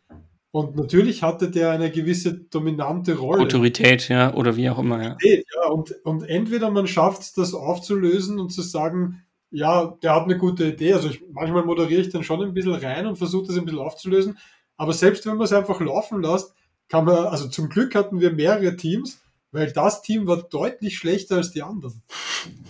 Und 0.52 0.76
natürlich 0.76 1.24
hatte 1.24 1.52
der 1.52 1.72
eine 1.72 1.92
gewisse 1.92 2.34
dominante 2.34 3.16
Rolle. 3.16 3.44
Autorität, 3.44 4.10
ja, 4.10 4.34
oder 4.34 4.56
wie 4.56 4.70
auch 4.70 4.80
immer, 4.80 5.02
ja. 5.02 5.18
ja 5.22 5.70
und, 5.70 5.94
und 6.04 6.24
entweder 6.24 6.72
man 6.72 6.88
schafft 6.88 7.22
es, 7.22 7.34
das 7.34 7.54
aufzulösen 7.54 8.40
und 8.40 8.50
zu 8.50 8.62
sagen, 8.62 9.24
ja, 9.52 9.98
der 10.02 10.16
hat 10.16 10.24
eine 10.24 10.38
gute 10.38 10.68
Idee. 10.68 10.94
Also 10.94 11.10
ich, 11.10 11.22
manchmal 11.32 11.64
moderiere 11.64 12.02
ich 12.02 12.10
dann 12.10 12.24
schon 12.24 12.42
ein 12.42 12.54
bisschen 12.54 12.74
rein 12.74 13.08
und 13.08 13.18
versuche 13.18 13.48
das 13.48 13.58
ein 13.58 13.66
bisschen 13.66 13.80
aufzulösen. 13.80 14.38
Aber 14.78 14.94
selbst 14.94 15.26
wenn 15.26 15.38
man 15.38 15.46
es 15.46 15.54
einfach 15.54 15.80
laufen 15.80 16.22
lässt, 16.22 16.54
kann 16.90 17.06
man, 17.06 17.28
also 17.28 17.48
zum 17.48 17.70
Glück 17.70 17.96
hatten 17.96 18.20
wir 18.20 18.32
mehrere 18.32 18.76
Teams, 18.76 19.22
weil 19.52 19.72
das 19.72 20.02
Team 20.02 20.28
war 20.28 20.44
deutlich 20.44 20.98
schlechter 20.98 21.38
als 21.38 21.52
die 21.52 21.64
anderen. 21.64 22.04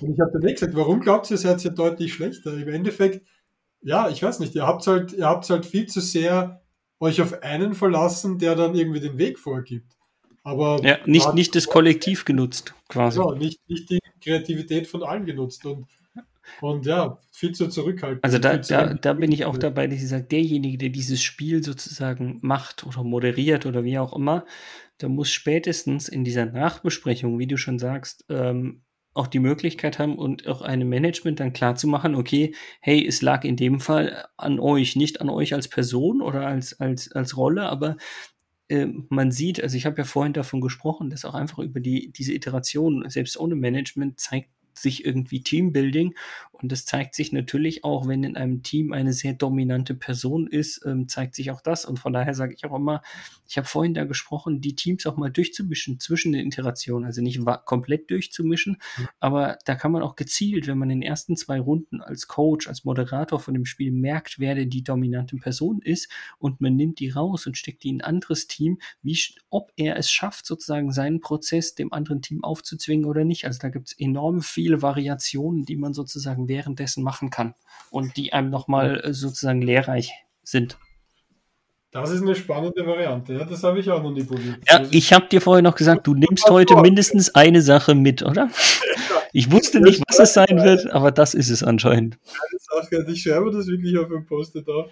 Und 0.01 0.13
ich 0.13 0.19
habe 0.19 0.31
dann 0.33 0.41
nicht 0.41 0.59
gesagt, 0.59 0.75
warum 0.75 0.99
glaubt 0.99 1.29
ihr, 1.31 1.37
seid 1.37 1.63
ihr 1.65 1.71
deutlich 1.71 2.13
schlechter? 2.13 2.53
Im 2.53 2.69
Endeffekt, 2.69 3.25
ja, 3.81 4.09
ich 4.09 4.21
weiß 4.21 4.39
nicht, 4.39 4.55
ihr 4.55 4.65
habt 4.65 4.85
halt, 4.87 5.13
ihr 5.13 5.25
habt 5.25 5.49
halt 5.49 5.65
viel 5.65 5.87
zu 5.87 6.01
sehr 6.01 6.61
euch 6.99 7.21
auf 7.21 7.43
einen 7.43 7.73
verlassen, 7.73 8.39
der 8.39 8.55
dann 8.55 8.75
irgendwie 8.75 8.99
den 8.99 9.17
Weg 9.17 9.39
vorgibt. 9.39 9.93
Aber 10.43 10.81
ja, 10.83 10.97
nicht, 11.05 11.33
nicht 11.33 11.55
das 11.55 11.67
Kollektiv 11.67 12.25
genutzt, 12.25 12.73
quasi. 12.87 13.19
Ja, 13.19 13.35
nicht, 13.35 13.59
nicht 13.67 13.89
die 13.89 13.99
Kreativität 14.23 14.87
von 14.87 15.03
allen 15.03 15.25
genutzt. 15.25 15.65
Und 15.65 15.87
und 16.61 16.85
ja, 16.85 17.19
viel 17.31 17.51
zu 17.53 17.67
zurückhaltend. 17.67 18.23
Also 18.23 18.39
da, 18.39 18.57
da, 18.57 18.93
da 18.93 19.13
bin 19.13 19.31
ich 19.31 19.45
auch 19.45 19.57
dabei, 19.57 19.87
dass 19.87 20.01
ich 20.01 20.07
sage, 20.07 20.23
derjenige, 20.23 20.77
der 20.77 20.89
dieses 20.89 21.21
Spiel 21.21 21.63
sozusagen 21.63 22.39
macht 22.41 22.85
oder 22.85 23.03
moderiert 23.03 23.65
oder 23.65 23.83
wie 23.83 23.99
auch 23.99 24.13
immer, 24.13 24.45
der 25.01 25.09
muss 25.09 25.31
spätestens 25.31 26.09
in 26.09 26.23
dieser 26.23 26.45
Nachbesprechung, 26.45 27.39
wie 27.39 27.47
du 27.47 27.57
schon 27.57 27.79
sagst, 27.79 28.25
ähm, 28.29 28.81
auch 29.13 29.27
die 29.27 29.39
Möglichkeit 29.39 29.99
haben 29.99 30.17
und 30.17 30.47
auch 30.47 30.61
einem 30.61 30.89
Management 30.89 31.39
dann 31.39 31.53
klar 31.53 31.75
zu 31.75 31.87
machen, 31.87 32.15
okay, 32.15 32.53
hey, 32.81 33.05
es 33.05 33.21
lag 33.21 33.43
in 33.43 33.55
dem 33.55 33.79
Fall 33.79 34.25
an 34.37 34.59
euch, 34.59 34.95
nicht 34.95 35.21
an 35.21 35.29
euch 35.29 35.53
als 35.53 35.67
Person 35.67 36.21
oder 36.21 36.45
als, 36.45 36.79
als, 36.79 37.11
als 37.11 37.35
Rolle, 37.35 37.63
aber 37.63 37.97
äh, 38.69 38.87
man 39.09 39.31
sieht, 39.31 39.61
also 39.61 39.75
ich 39.75 39.85
habe 39.85 39.97
ja 39.97 40.03
vorhin 40.03 40.33
davon 40.33 40.61
gesprochen, 40.61 41.09
dass 41.09 41.25
auch 41.25 41.33
einfach 41.33 41.59
über 41.59 41.79
die, 41.79 42.11
diese 42.11 42.33
Iteration, 42.33 43.09
selbst 43.09 43.39
ohne 43.39 43.55
Management, 43.55 44.19
zeigt 44.77 44.79
sich 44.79 45.05
irgendwie 45.05 45.41
Teambuilding. 45.41 46.15
Und 46.51 46.71
das 46.71 46.85
zeigt 46.85 47.13
sich 47.13 47.31
natürlich 47.31 47.83
auch, 47.83 48.07
wenn 48.07 48.23
in 48.23 48.35
einem 48.35 48.63
Team 48.63 48.91
eine 48.91 49.13
sehr 49.13 49.33
dominante 49.33 49.93
Person 49.93 50.47
ist, 50.47 50.83
ähm, 50.85 51.07
zeigt 51.07 51.35
sich 51.35 51.51
auch 51.51 51.61
das. 51.61 51.85
Und 51.85 51.99
von 51.99 52.13
daher 52.13 52.33
sage 52.33 52.55
ich 52.55 52.65
auch 52.65 52.75
immer, 52.75 53.03
ich 53.47 53.57
habe 53.57 53.67
vorhin 53.67 53.93
da 53.93 54.05
gesprochen, 54.05 54.59
die 54.59 54.75
Teams 54.75 55.05
auch 55.05 55.17
mal 55.17 55.29
durchzumischen 55.29 55.99
zwischen 55.99 56.31
den 56.31 56.47
Iterationen. 56.47 57.05
Also 57.05 57.21
nicht 57.21 57.39
komplett 57.65 58.09
durchzumischen, 58.09 58.77
mhm. 58.97 59.07
aber 59.19 59.59
da 59.65 59.75
kann 59.75 59.91
man 59.91 60.01
auch 60.01 60.15
gezielt, 60.15 60.67
wenn 60.67 60.79
man 60.79 60.89
in 60.89 61.01
den 61.01 61.07
ersten 61.07 61.37
zwei 61.37 61.59
Runden 61.59 62.01
als 62.01 62.27
Coach, 62.27 62.67
als 62.67 62.85
Moderator 62.85 63.39
von 63.39 63.53
dem 63.53 63.65
Spiel 63.65 63.91
merkt, 63.91 64.39
wer 64.39 64.55
denn 64.55 64.71
die 64.71 64.83
dominante 64.83 65.37
Person 65.37 65.79
ist 65.83 66.09
und 66.39 66.59
man 66.59 66.75
nimmt 66.75 66.99
die 66.99 67.09
raus 67.09 67.45
und 67.45 67.55
steckt 67.55 67.83
die 67.83 67.89
in 67.89 68.01
ein 68.01 68.15
anderes 68.15 68.47
Team, 68.47 68.79
wie, 69.03 69.17
ob 69.49 69.71
er 69.75 69.95
es 69.97 70.09
schafft, 70.09 70.47
sozusagen 70.47 70.91
seinen 70.91 71.21
Prozess 71.21 71.75
dem 71.75 71.93
anderen 71.93 72.21
Team 72.23 72.43
aufzuzwingen 72.43 73.05
oder 73.05 73.23
nicht. 73.25 73.45
Also 73.45 73.59
da 73.59 73.69
gibt 73.69 73.89
es 73.89 73.99
enorm 73.99 74.41
viel 74.41 74.66
viele 74.67 74.81
Variationen, 74.81 75.63
die 75.63 75.77
man 75.77 75.93
sozusagen 75.93 76.49
währenddessen 76.49 77.01
machen 77.01 77.29
kann 77.29 77.55
und 77.89 78.17
die 78.17 78.33
einem 78.33 78.49
nochmal 78.49 78.99
äh, 78.99 79.13
sozusagen 79.13 79.61
lehrreich 79.61 80.11
sind. 80.43 80.77
Das 81.91 82.11
ist 82.11 82.21
eine 82.21 82.35
spannende 82.35 82.85
Variante. 82.85 83.33
Ja, 83.33 83.45
das 83.45 83.63
habe 83.63 83.79
ich 83.79 83.89
auch 83.89 84.03
noch 84.03 84.11
nie 84.11 84.25
probiert. 84.25 84.57
Ja, 84.67 84.85
ich 84.91 85.13
habe 85.13 85.27
dir 85.29 85.39
vorher 85.39 85.61
noch 85.61 85.75
gesagt, 85.75 86.05
du 86.05 86.15
nimmst 86.15 86.49
heute 86.49 86.75
mindestens 86.81 87.33
eine 87.33 87.61
Sache 87.61 87.95
mit, 87.95 88.23
oder? 88.23 88.49
Ich 89.33 89.51
wusste 89.51 89.81
nicht, 89.81 90.01
was 90.07 90.19
es 90.19 90.33
sein 90.33 90.63
wird, 90.63 90.89
aber 90.89 91.11
das 91.11 91.33
ist 91.33 91.49
es 91.49 91.61
anscheinend. 91.61 92.17
Ich 93.07 93.21
schreibe 93.21 93.51
das 93.51 93.67
wirklich 93.67 93.97
auf 93.97 94.07
dem 94.07 94.25
Post-it 94.25 94.67
auf. 94.69 94.89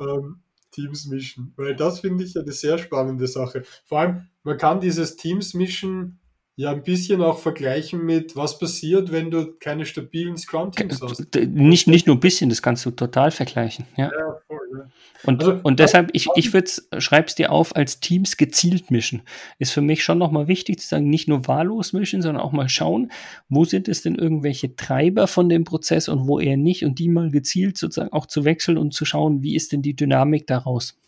Ähm, 0.00 0.40
Teams 0.72 1.06
mischen, 1.06 1.52
weil 1.56 1.76
das 1.76 2.00
finde 2.00 2.24
ich 2.24 2.36
eine 2.36 2.52
sehr 2.52 2.78
spannende 2.78 3.28
Sache. 3.28 3.62
Vor 3.84 4.00
allem, 4.00 4.28
man 4.42 4.56
kann 4.56 4.80
dieses 4.80 5.16
Teams 5.16 5.52
mischen 5.54 6.18
ja 6.56 6.72
ein 6.72 6.82
bisschen 6.82 7.22
auch 7.22 7.38
vergleichen 7.38 8.04
mit, 8.04 8.34
was 8.34 8.58
passiert, 8.58 9.12
wenn 9.12 9.30
du 9.30 9.52
keine 9.60 9.84
stabilen 9.84 10.38
Scrum-Teams 10.38 11.02
hast. 11.02 11.34
Nicht, 11.34 11.86
nicht 11.86 12.06
nur 12.06 12.16
ein 12.16 12.20
bisschen, 12.20 12.48
das 12.48 12.62
kannst 12.62 12.84
du 12.86 12.90
total 12.90 13.30
vergleichen. 13.30 13.86
Ja, 13.96 14.06
ja 14.06 14.40
voll. 14.46 14.58
Ja. 14.72 14.88
Und, 15.24 15.42
also, 15.42 15.60
und 15.62 15.80
deshalb, 15.80 16.10
ich, 16.14 16.28
ich 16.34 16.54
würde 16.54 16.70
schreib's 16.98 17.34
dir 17.34 17.52
auf, 17.52 17.76
als 17.76 18.00
Teams 18.00 18.38
gezielt 18.38 18.90
mischen. 18.90 19.22
Ist 19.58 19.72
für 19.72 19.82
mich 19.82 20.02
schon 20.02 20.16
nochmal 20.16 20.48
wichtig 20.48 20.80
zu 20.80 20.88
sagen, 20.88 21.10
nicht 21.10 21.28
nur 21.28 21.46
wahllos 21.46 21.92
mischen, 21.92 22.22
sondern 22.22 22.42
auch 22.42 22.52
mal 22.52 22.70
schauen, 22.70 23.12
wo 23.50 23.66
sind 23.66 23.86
es 23.86 24.00
denn 24.00 24.14
irgendwelche 24.14 24.76
Treiber 24.76 25.26
von 25.26 25.50
dem 25.50 25.64
Prozess 25.64 26.08
und 26.08 26.26
wo 26.26 26.40
eher 26.40 26.56
nicht 26.56 26.84
und 26.84 26.98
die 26.98 27.08
mal 27.08 27.30
gezielt 27.30 27.76
sozusagen 27.76 28.12
auch 28.12 28.26
zu 28.26 28.44
wechseln 28.44 28.78
und 28.78 28.94
zu 28.94 29.04
schauen, 29.04 29.42
wie 29.42 29.56
ist 29.56 29.72
denn 29.72 29.82
die 29.82 29.94
Dynamik 29.94 30.46
daraus. 30.46 30.98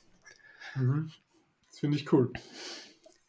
Mhm. 0.74 1.10
Das 1.70 1.78
finde 1.80 1.96
ich 1.96 2.12
cool. 2.12 2.32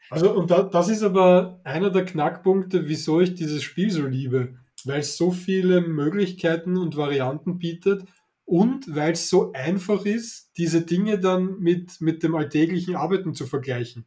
Also, 0.09 0.31
und 0.31 0.51
da, 0.51 0.63
das 0.63 0.89
ist 0.89 1.03
aber 1.03 1.61
einer 1.63 1.89
der 1.89 2.05
Knackpunkte, 2.05 2.87
wieso 2.87 3.21
ich 3.21 3.35
dieses 3.35 3.63
Spiel 3.63 3.91
so 3.91 4.05
liebe. 4.05 4.55
Weil 4.85 5.01
es 5.01 5.17
so 5.17 5.31
viele 5.31 5.81
Möglichkeiten 5.81 6.77
und 6.77 6.95
Varianten 6.95 7.59
bietet 7.59 8.03
und 8.45 8.95
weil 8.95 9.11
es 9.11 9.29
so 9.29 9.51
einfach 9.53 10.05
ist, 10.05 10.51
diese 10.57 10.81
Dinge 10.81 11.19
dann 11.19 11.59
mit, 11.59 12.01
mit 12.01 12.23
dem 12.23 12.33
alltäglichen 12.33 12.95
Arbeiten 12.95 13.33
zu 13.35 13.45
vergleichen. 13.45 14.05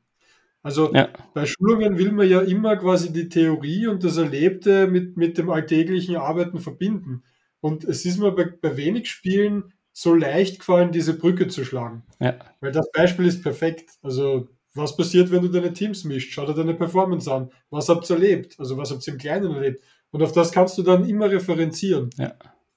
Also 0.63 0.93
ja. 0.95 1.09
bei 1.35 1.47
Schulungen 1.47 1.99
will 1.99 2.13
man 2.13 2.29
ja 2.29 2.41
immer 2.41 2.77
quasi 2.77 3.13
die 3.13 3.29
Theorie 3.29 3.89
und 3.89 4.03
das 4.05 4.17
Erlebte 4.17 4.87
mit, 4.87 5.17
mit 5.17 5.37
dem 5.37 5.51
alltäglichen 5.51 6.17
Arbeiten 6.17 6.61
verbinden. 6.61 7.25
Und 7.61 7.85
es 7.85 8.05
ist 8.05 8.19
mir 8.19 8.33
bei, 8.33 8.45
bei 8.45 8.77
wenig 8.77 9.11
Spielen 9.11 9.73
so 9.93 10.15
leicht 10.15 10.61
gefallen, 10.61 10.93
diese 10.93 11.15
Brücke 11.15 11.49
zu 11.49 11.65
schlagen. 11.65 12.03
Ja. 12.19 12.37
Weil 12.61 12.73
das 12.73 12.91
Beispiel 12.93 13.27
ist 13.27 13.43
perfekt. 13.43 13.91
Also 14.03 14.49
was 14.75 14.97
passiert, 14.97 15.31
wenn 15.31 15.43
du 15.43 15.49
deine 15.49 15.73
Teams 15.73 16.05
mischt? 16.05 16.33
Schau 16.33 16.47
dir 16.47 16.55
deine 16.55 16.75
Performance 16.75 17.31
an. 17.31 17.51
Was 17.71 17.89
habt 17.89 18.09
ihr 18.09 18.17
erlebt? 18.17 18.59
Also 18.59 18.77
was 18.77 18.91
habt 18.91 19.07
ihr 19.07 19.13
im 19.13 19.19
Kleinen 19.19 19.55
erlebt? 19.55 19.85
Und 20.11 20.23
auf 20.23 20.33
das 20.33 20.53
kannst 20.53 20.79
du 20.79 20.83
dann 20.83 21.09
immer 21.09 21.31
referenzieren. 21.31 22.11
Ja. 22.19 22.35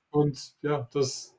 Und 0.10 0.54
ja, 0.62 0.90
das. 0.94 1.34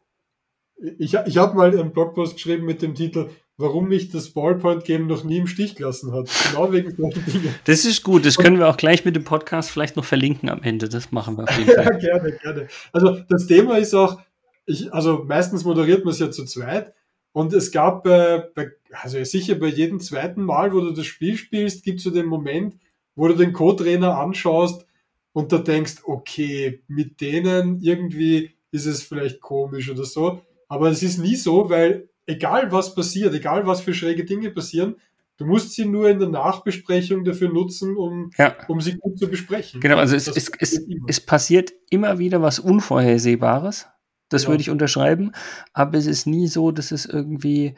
Ich, 0.98 1.14
ich 1.14 1.38
habe 1.38 1.56
mal 1.56 1.70
einen 1.70 1.92
Blogpost 1.92 2.34
geschrieben 2.34 2.66
mit 2.66 2.82
dem 2.82 2.94
Titel, 2.94 3.30
warum 3.56 3.88
mich 3.88 4.10
das 4.10 4.28
Ballpoint-Game 4.30 5.06
noch 5.06 5.24
nie 5.24 5.38
im 5.38 5.46
Stich 5.46 5.74
gelassen 5.74 6.12
hat. 6.12 6.28
Genau 6.50 6.70
wegen 6.70 6.94
solchen 6.94 7.24
Dingen. 7.24 7.54
Das 7.64 7.86
ist 7.86 8.02
gut, 8.02 8.26
das 8.26 8.36
können 8.36 8.58
wir 8.58 8.68
auch 8.68 8.76
gleich 8.76 9.06
mit 9.06 9.16
dem 9.16 9.24
Podcast 9.24 9.70
vielleicht 9.70 9.96
noch 9.96 10.04
verlinken 10.04 10.50
am 10.50 10.62
Ende. 10.62 10.90
Das 10.90 11.12
machen 11.12 11.38
wir 11.38 11.44
auf 11.44 11.58
jeden 11.58 11.70
Fall. 11.74 11.84
ja, 11.84 11.98
gerne, 11.98 12.32
gerne. 12.32 12.68
Also 12.92 13.20
das 13.30 13.46
Thema 13.46 13.78
ist 13.78 13.94
auch, 13.94 14.20
ich, 14.66 14.92
also 14.92 15.24
meistens 15.26 15.64
moderiert 15.64 16.04
man 16.04 16.12
es 16.12 16.18
ja 16.18 16.30
zu 16.30 16.44
zweit 16.44 16.92
und 17.36 17.52
es 17.52 17.70
gab, 17.70 18.06
äh, 18.06 18.44
bei, 18.54 18.70
also 18.92 19.22
sicher 19.22 19.56
bei 19.56 19.66
jedem 19.66 20.00
zweiten 20.00 20.42
Mal, 20.42 20.72
wo 20.72 20.80
du 20.80 20.92
das 20.92 21.04
Spiel 21.04 21.36
spielst, 21.36 21.84
gibt 21.84 21.98
es 21.98 22.04
so 22.04 22.10
den 22.10 22.24
Moment, 22.24 22.78
wo 23.14 23.28
du 23.28 23.34
den 23.34 23.52
Co-Trainer 23.52 24.16
anschaust 24.16 24.86
und 25.34 25.52
da 25.52 25.58
denkst, 25.58 25.96
okay, 26.04 26.82
mit 26.88 27.20
denen 27.20 27.82
irgendwie 27.82 28.52
ist 28.70 28.86
es 28.86 29.02
vielleicht 29.02 29.42
komisch 29.42 29.90
oder 29.90 30.04
so. 30.04 30.40
Aber 30.68 30.88
es 30.88 31.02
ist 31.02 31.18
nie 31.18 31.36
so, 31.36 31.68
weil 31.68 32.08
egal 32.24 32.72
was 32.72 32.94
passiert, 32.94 33.34
egal 33.34 33.66
was 33.66 33.82
für 33.82 33.92
schräge 33.92 34.24
Dinge 34.24 34.50
passieren, 34.50 34.96
Du 35.38 35.44
musst 35.44 35.72
sie 35.72 35.84
nur 35.84 36.08
in 36.08 36.18
der 36.18 36.30
Nachbesprechung 36.30 37.22
dafür 37.22 37.52
nutzen, 37.52 37.94
um, 37.98 38.30
ja. 38.38 38.56
um 38.68 38.80
sie 38.80 38.96
gut 38.96 39.18
zu 39.18 39.28
besprechen. 39.28 39.82
Genau, 39.82 39.98
also 39.98 40.16
es, 40.16 40.28
es, 40.28 40.50
es, 40.58 40.80
es, 41.06 41.20
passiert 41.20 41.74
immer 41.90 42.18
wieder 42.18 42.40
was 42.40 42.58
Unvorhersehbares. 42.58 43.86
Das 44.28 44.44
ja. 44.44 44.48
würde 44.48 44.60
ich 44.60 44.70
unterschreiben. 44.70 45.32
Aber 45.72 45.98
es 45.98 46.06
ist 46.06 46.26
nie 46.26 46.48
so, 46.48 46.72
dass 46.72 46.92
es 46.92 47.06
irgendwie 47.06 47.74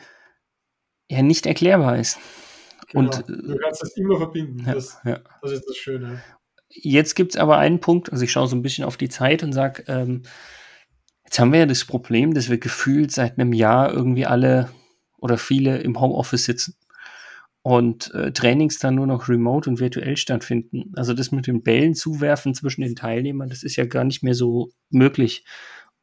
ja 1.10 1.22
nicht 1.22 1.46
erklärbar 1.46 1.98
ist. 1.98 2.18
Genau. 2.90 3.04
Und, 3.04 3.28
du 3.28 3.56
kannst 3.58 3.82
das 3.82 3.96
immer 3.96 4.16
verbinden. 4.16 4.64
Ja, 4.66 4.74
das, 4.74 5.00
ja. 5.04 5.20
das 5.42 5.52
ist 5.52 5.64
das 5.68 5.76
Schöne. 5.76 6.22
Jetzt 6.70 7.14
gibt 7.14 7.34
es 7.34 7.40
aber 7.40 7.58
einen 7.58 7.80
Punkt, 7.80 8.12
also 8.12 8.24
ich 8.24 8.32
schaue 8.32 8.46
so 8.46 8.56
ein 8.56 8.62
bisschen 8.62 8.84
auf 8.84 8.96
die 8.96 9.08
Zeit 9.08 9.42
und 9.42 9.52
sage, 9.52 9.84
ähm, 9.88 10.22
jetzt 11.24 11.38
haben 11.38 11.52
wir 11.52 11.60
ja 11.60 11.66
das 11.66 11.84
Problem, 11.84 12.34
dass 12.34 12.50
wir 12.50 12.58
gefühlt 12.58 13.10
seit 13.10 13.38
einem 13.38 13.52
Jahr 13.52 13.92
irgendwie 13.92 14.26
alle 14.26 14.70
oder 15.18 15.38
viele 15.38 15.78
im 15.78 16.00
Homeoffice 16.00 16.44
sitzen 16.44 16.76
und 17.62 18.14
äh, 18.14 18.32
Trainings 18.32 18.78
dann 18.78 18.94
nur 18.94 19.06
noch 19.06 19.28
remote 19.28 19.68
und 19.68 19.80
virtuell 19.80 20.16
stattfinden. 20.16 20.92
Also 20.94 21.12
das 21.14 21.32
mit 21.32 21.46
den 21.46 21.62
Bällen 21.62 21.94
zuwerfen 21.94 22.54
zwischen 22.54 22.82
den 22.82 22.96
Teilnehmern, 22.96 23.48
das 23.48 23.62
ist 23.62 23.76
ja 23.76 23.84
gar 23.84 24.04
nicht 24.04 24.22
mehr 24.22 24.34
so 24.34 24.70
möglich. 24.90 25.44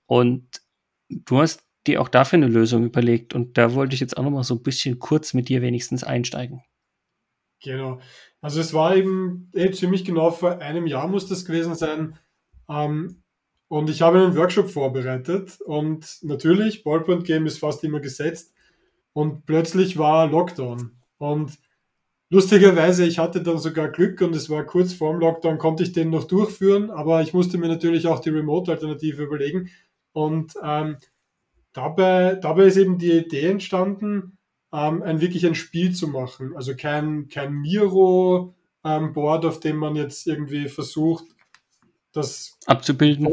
Und 0.08 0.62
du 1.10 1.40
hast 1.40 1.64
dir 1.88 2.02
auch 2.02 2.10
dafür 2.10 2.38
eine 2.38 2.48
Lösung 2.48 2.84
überlegt. 2.84 3.34
Und 3.34 3.58
da 3.58 3.74
wollte 3.74 3.94
ich 3.94 4.02
jetzt 4.02 4.18
auch 4.18 4.24
noch 4.24 4.32
mal 4.32 4.44
so 4.44 4.56
ein 4.56 4.64
bisschen 4.64 5.00
kurz 5.00 5.34
mit 5.34 5.50
dir 5.50 5.62
wenigstens 5.62 6.04
einsteigen. 6.04 6.62
Genau. 7.64 8.00
Also 8.42 8.60
es 8.60 8.74
war 8.74 8.96
eben 8.96 9.50
eh, 9.54 9.72
ziemlich 9.72 10.06
genau 10.06 10.32
vor 10.32 10.60
einem 10.60 10.88
Jahr 10.88 11.08
muss 11.08 11.28
das 11.28 11.46
gewesen 11.46 11.76
sein. 11.76 12.18
Ähm, 12.70 13.24
und 13.68 13.90
ich 13.90 14.02
habe 14.02 14.20
einen 14.20 14.36
Workshop 14.36 14.70
vorbereitet. 14.70 15.60
Und 15.62 16.20
natürlich, 16.22 16.84
Ballpoint 16.84 17.26
Game 17.26 17.46
ist 17.46 17.60
fast 17.60 17.84
immer 17.84 18.00
gesetzt. 18.00 18.54
Und 19.14 19.46
plötzlich 19.46 19.98
war 19.98 20.28
Lockdown. 20.28 20.92
Und 21.18 21.58
lustigerweise, 22.30 23.06
ich 23.06 23.18
hatte 23.18 23.42
dann 23.42 23.58
sogar 23.58 23.90
Glück 23.90 24.22
und 24.22 24.36
es 24.36 24.50
war 24.50 24.64
kurz 24.66 24.94
vorm 24.94 25.20
Lockdown, 25.20 25.58
konnte 25.58 25.84
ich 25.84 25.94
den 25.94 26.10
noch 26.10 26.26
durchführen. 26.26 26.92
Aber 26.92 27.22
ich 27.22 27.34
musste 27.34 27.58
mir 27.58 27.68
natürlich 27.68 28.08
auch 28.08 28.20
die 28.20 28.30
Remote-Alternative 28.30 29.24
überlegen. 29.24 29.70
Und 30.16 30.54
ähm, 30.64 30.96
dabei, 31.74 32.36
dabei 32.36 32.68
ist 32.68 32.78
eben 32.78 32.98
die 32.98 33.12
Idee 33.12 33.50
entstanden, 33.50 34.38
ähm, 34.72 35.04
ein 35.04 35.20
wirklich 35.20 35.46
ein 35.46 35.56
Spiel 35.56 35.94
zu 35.94 36.08
machen. 36.08 36.56
Also 36.56 36.74
kein, 36.74 37.28
kein 37.28 37.52
Miro-Board, 37.52 38.54
ähm, 39.44 39.50
auf 39.50 39.60
dem 39.60 39.76
man 39.76 39.98
jetzt 39.98 40.26
irgendwie 40.26 40.70
versucht, 40.70 41.26
das 42.14 42.58
abzubilden. 42.66 43.28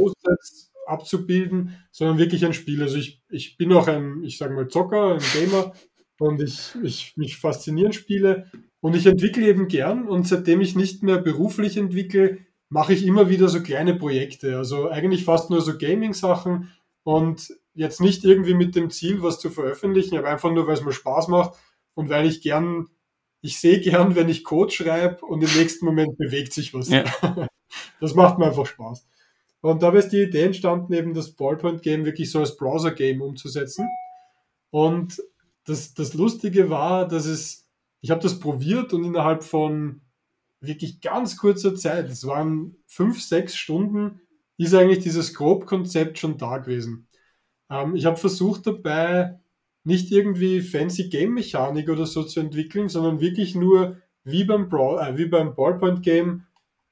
abzubilden, 0.87 1.77
sondern 1.92 2.18
wirklich 2.18 2.45
ein 2.45 2.53
Spiel. 2.53 2.83
Also 2.83 2.97
ich, 2.97 3.23
ich 3.31 3.57
bin 3.57 3.73
auch 3.73 3.87
ein, 3.87 4.25
ich 4.25 4.37
sage 4.37 4.53
mal, 4.53 4.66
Zocker, 4.66 5.14
ein 5.14 5.23
Gamer 5.35 5.75
und 6.18 6.42
ich, 6.42 6.75
ich 6.83 7.16
mich 7.16 7.37
faszinieren 7.37 7.92
Spiele 7.92 8.51
und 8.81 8.97
ich 8.97 9.07
entwickle 9.07 9.47
eben 9.47 9.68
gern 9.68 10.09
und 10.09 10.27
seitdem 10.27 10.61
ich 10.61 10.75
nicht 10.75 11.05
mehr 11.05 11.18
beruflich 11.18 11.77
entwickle, 11.77 12.38
mache 12.73 12.95
ich 12.95 13.05
immer 13.05 13.29
wieder 13.29 13.51
so 13.51 13.63
kleine 13.63 13.95
Projekte. 13.95 14.57
Also 14.57 14.89
eigentlich 14.89 15.25
fast 15.25 15.51
nur 15.51 15.61
so 15.61 15.77
Gaming-Sachen 15.77 16.73
und 17.03 17.55
jetzt 17.75 18.01
nicht 18.01 18.25
irgendwie 18.25 18.55
mit 18.55 18.75
dem 18.75 18.89
Ziel, 18.89 19.23
was 19.23 19.39
zu 19.39 19.51
veröffentlichen, 19.51 20.17
aber 20.17 20.29
einfach 20.29 20.51
nur, 20.51 20.67
weil 20.67 20.75
es 20.75 20.85
mir 20.85 20.93
Spaß 20.93 21.29
macht 21.29 21.59
und 21.93 22.09
weil 22.09 22.27
ich 22.27 22.41
gern, 22.41 22.89
ich 23.43 23.61
sehe 23.61 23.79
gern, 23.81 24.17
wenn 24.17 24.31
ich 24.31 24.43
Code 24.43 24.73
schreibe 24.73 25.23
und 25.27 25.43
im 25.43 25.51
nächsten 25.55 25.85
Moment 25.85 26.17
bewegt 26.17 26.55
sich 26.55 26.75
was. 26.75 26.89
Ja. 26.89 27.05
Das 28.01 28.15
macht 28.15 28.39
mir 28.39 28.47
einfach 28.47 28.67
Spaß. 28.67 29.07
Und 29.63 29.83
dabei 29.83 30.01
ist 30.01 30.11
die 30.11 30.21
Idee 30.21 30.45
entstanden, 30.45 30.93
eben 30.93 31.15
das 31.15 31.33
Ballpoint-Game 31.33 32.05
wirklich 32.05 32.31
so 32.31 32.41
als 32.41 32.59
Browser-Game 32.59 33.23
umzusetzen. 33.23 33.89
Und 34.71 35.23
das, 35.65 35.95
das 35.95 36.13
Lustige 36.13 36.69
war, 36.69 37.09
dass 37.09 37.25
es, 37.25 37.67
ich 38.03 38.11
habe 38.11 38.21
das 38.21 38.39
probiert 38.41 38.93
und 38.93 39.05
innerhalb 39.05 39.43
von 39.43 40.03
wirklich 40.62 41.01
ganz 41.01 41.37
kurzer 41.37 41.75
Zeit, 41.75 42.09
es 42.09 42.27
waren 42.27 42.77
fünf, 42.87 43.20
sechs 43.20 43.57
Stunden, 43.57 44.20
ist 44.57 44.75
eigentlich 44.75 45.01
dieses 45.01 45.35
Grobkonzept 45.35 46.18
schon 46.18 46.38
da 46.38 46.59
gewesen. 46.59 47.09
Ähm, 47.68 47.96
ich 47.96 48.07
habe 48.07 48.16
versucht 48.16 48.66
dabei, 48.66 49.40
nicht 49.85 50.12
irgendwie 50.12 50.61
fancy 50.61 51.09
Game-Mechanik 51.09 51.88
oder 51.88 52.07
so 52.07 52.22
zu 52.22 52.40
entwickeln, 52.40 52.88
sondern 52.88 53.20
wirklich 53.20 53.55
nur 53.55 53.96
wie 54.25 54.44
beim, 54.44 54.68
Brawl, 54.68 55.01
äh, 55.01 55.18
wie 55.18 55.27
beim 55.27 55.55
Ballpoint-Game 55.55 56.44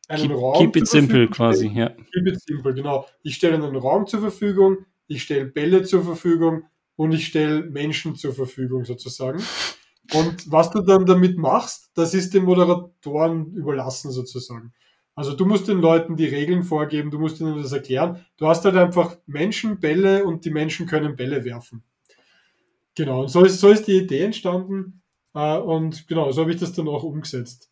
einen 0.09 0.23
keep, 0.23 0.37
Raum. 0.37 0.59
Keep 0.59 0.77
it 0.77 0.89
simple 0.89 1.29
quasi, 1.29 1.69
ja. 1.69 1.91
Keep 1.91 2.27
it 2.27 2.41
simple, 2.43 2.75
genau. 2.75 3.07
Ich 3.23 3.37
stelle 3.37 3.55
einen 3.55 3.77
Raum 3.77 4.07
zur 4.07 4.21
Verfügung, 4.21 4.79
ich 5.07 5.23
stelle 5.23 5.45
Bälle 5.45 5.85
zur 5.85 6.03
Verfügung 6.03 6.65
und 6.97 7.13
ich 7.13 7.27
stelle 7.27 7.63
Menschen 7.63 8.17
zur 8.17 8.35
Verfügung 8.35 8.85
sozusagen. 8.85 9.41
Und 10.15 10.51
was 10.51 10.71
du 10.71 10.81
dann 10.81 11.07
damit 11.07 11.39
machst, 11.39 11.91
das 11.95 12.15
ist 12.15 12.35
den 12.35 12.45
Moderatoren 12.45 13.55
überlassen 13.55 14.11
sozusagen. 14.11 14.73
Also 15.15 15.35
du 15.35 15.45
musst 15.45 15.69
den 15.69 15.81
Leuten 15.81 16.17
die 16.17 16.27
Regeln 16.27 16.63
vorgeben, 16.63 17.11
du 17.11 17.19
musst 17.19 17.41
ihnen 17.41 17.63
das 17.63 17.73
erklären. 17.73 18.25
Du 18.37 18.47
hast 18.47 18.65
halt 18.65 18.77
einfach 18.77 19.17
Menschen, 19.27 19.79
Bälle 19.79 20.25
und 20.25 20.45
die 20.45 20.51
Menschen 20.51 20.87
können 20.87 21.17
Bälle 21.17 21.45
werfen. 21.45 21.83
Genau, 22.95 23.23
und 23.23 23.29
so 23.29 23.45
ist, 23.45 23.61
so 23.61 23.69
ist 23.69 23.87
die 23.87 23.99
Idee 23.99 24.25
entstanden. 24.25 25.03
Äh, 25.35 25.59
und 25.59 26.09
genau, 26.09 26.31
so 26.33 26.43
habe 26.43 26.53
ich 26.53 26.61
das 26.61 26.73
dann 26.73 26.89
auch 26.89 27.03
umgesetzt. 27.03 27.71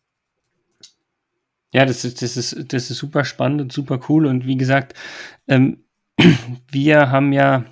Ja, 1.73 1.85
das 1.85 2.03
ist, 2.03 2.21
das 2.21 2.35
ist, 2.35 2.73
das 2.73 2.89
ist 2.89 2.97
super 2.97 3.23
spannend 3.23 3.61
und 3.61 3.71
super 3.71 3.99
cool. 4.09 4.25
Und 4.25 4.45
wie 4.47 4.57
gesagt, 4.57 4.93
ähm, 5.47 5.83
wir 6.71 7.11
haben 7.11 7.31
ja 7.33 7.65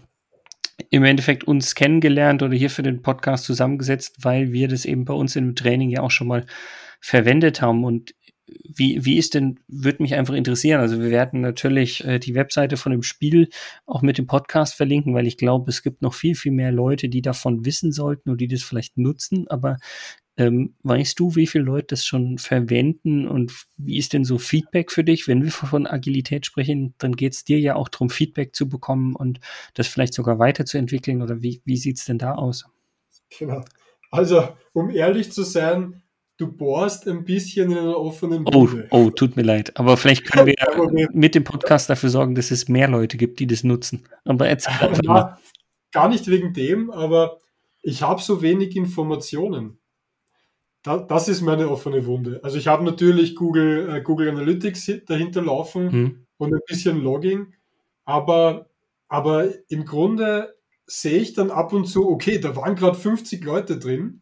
im 0.89 1.03
Endeffekt 1.03 1.43
uns 1.45 1.75
kennengelernt 1.75 2.43
oder 2.43 2.55
hier 2.55 2.69
für 2.69 2.83
den 2.83 3.01
Podcast 3.01 3.45
zusammengesetzt, 3.45 4.17
weil 4.21 4.51
wir 4.51 4.67
das 4.67 4.85
eben 4.85 5.05
bei 5.05 5.13
uns 5.13 5.35
im 5.35 5.55
Training 5.55 5.89
ja 5.89 6.01
auch 6.01 6.11
schon 6.11 6.27
mal 6.27 6.45
verwendet 7.01 7.61
haben. 7.61 7.83
Und 7.83 8.13
wie, 8.47 9.03
wie 9.03 9.17
ist 9.17 9.33
denn, 9.33 9.59
würde 9.67 10.01
mich 10.01 10.15
einfach 10.15 10.33
interessieren. 10.33 10.79
Also 10.79 11.01
wir 11.01 11.09
werden 11.09 11.41
natürlich 11.41 12.05
äh, 12.05 12.19
die 12.19 12.35
Webseite 12.35 12.77
von 12.77 12.91
dem 12.91 13.03
Spiel 13.03 13.49
auch 13.85 14.01
mit 14.01 14.17
dem 14.17 14.27
Podcast 14.27 14.75
verlinken, 14.75 15.13
weil 15.13 15.27
ich 15.27 15.37
glaube, 15.37 15.69
es 15.69 15.83
gibt 15.83 16.01
noch 16.01 16.13
viel, 16.13 16.35
viel 16.35 16.53
mehr 16.53 16.71
Leute, 16.71 17.09
die 17.09 17.21
davon 17.21 17.65
wissen 17.65 17.91
sollten 17.91 18.29
und 18.29 18.39
die 18.39 18.47
das 18.47 18.63
vielleicht 18.63 18.97
nutzen. 18.97 19.47
Aber 19.49 19.77
ähm, 20.38 20.76
weißt 20.84 21.19
du, 21.19 21.36
wie 21.36 21.47
viele 21.47 21.63
Leute 21.63 21.88
das 21.89 22.06
schon 22.06 22.38
verwenden 22.38 23.28
und 23.28 23.52
wie 23.76 23.97
ist 23.97 24.13
denn 24.13 24.23
so 24.23 24.38
Feedback 24.38 24.91
für 24.91 25.04
dich? 25.04 25.28
Wenn 25.28 25.43
wir 25.43 25.52
von 25.52 25.88
Agilität 25.88 26.45
sprechen, 26.45 26.93
dann 27.00 27.15
geht 27.15 27.34
es 27.34 27.43
dir 27.43 27.60
ja 27.60 27.76
auch 27.76 27.89
darum, 27.89 28.12
Feedback 28.12 28.56
zu 28.56 28.69
bekommen 28.69 29.15
und 29.15 29.39
das 29.73 29.88
vielleicht 29.88 30.13
sogar 30.13 30.38
weiterzuentwickeln 30.38 31.23
oder 31.23 31.41
wie, 31.41 31.62
wie 31.65 31.78
sieht 31.78 31.97
es 31.97 32.06
denn 32.06 32.19
da 32.19 32.36
aus? 32.36 32.65
Genau. 33.38 33.63
Also, 34.12 34.47
um 34.73 34.91
ehrlich 34.91 35.32
zu 35.32 35.41
sein, 35.41 36.04
du 36.38 36.52
bohrst 36.52 37.08
ein 37.08 37.26
bisschen 37.26 37.71
in 37.71 37.80
einer 37.80 37.97
offenen 37.97 38.43
Bude. 38.43 38.88
Oh, 38.91 39.06
oh, 39.06 39.10
tut 39.10 39.36
mir 39.36 39.41
leid. 39.41 39.76
Aber 39.76 39.97
vielleicht 39.97 40.26
können 40.26 40.45
wir 40.45 41.10
mit 41.13 41.34
dem 41.34 41.43
Podcast 41.43 41.89
dafür 41.89 42.10
sorgen, 42.10 42.36
dass 42.36 42.52
es 42.52 42.67
mehr 42.67 42.88
Leute 42.88 43.17
gibt, 43.17 43.39
die 43.39 43.47
das 43.47 43.63
nutzen. 43.63 44.08
Aber 44.23 44.47
erzähl 44.47 44.73
einfach 44.88 45.04
mal. 45.04 45.38
Gar 45.91 46.10
nicht 46.10 46.28
wegen 46.28 46.54
dem, 46.54 46.91
aber 46.91 47.39
ich 47.82 48.04
habe 48.04 48.21
so 48.21 48.41
wenig 48.41 48.76
Informationen 48.76 49.80
da, 50.83 50.97
das 50.97 51.27
ist 51.27 51.41
meine 51.41 51.69
offene 51.69 52.05
Wunde. 52.05 52.39
Also 52.43 52.57
ich 52.57 52.67
habe 52.67 52.83
natürlich 52.83 53.35
Google, 53.35 53.89
äh, 53.89 54.01
Google 54.01 54.29
Analytics 54.29 54.91
dahinter 55.05 55.41
laufen 55.41 55.85
mhm. 55.85 56.25
und 56.37 56.53
ein 56.53 56.61
bisschen 56.67 57.01
Logging, 57.01 57.53
aber, 58.05 58.69
aber 59.07 59.49
im 59.69 59.85
Grunde 59.85 60.55
sehe 60.85 61.19
ich 61.19 61.33
dann 61.33 61.51
ab 61.51 61.73
und 61.73 61.85
zu, 61.85 62.09
okay, 62.09 62.39
da 62.39 62.55
waren 62.55 62.75
gerade 62.75 62.97
50 62.97 63.43
Leute 63.43 63.77
drin 63.77 64.21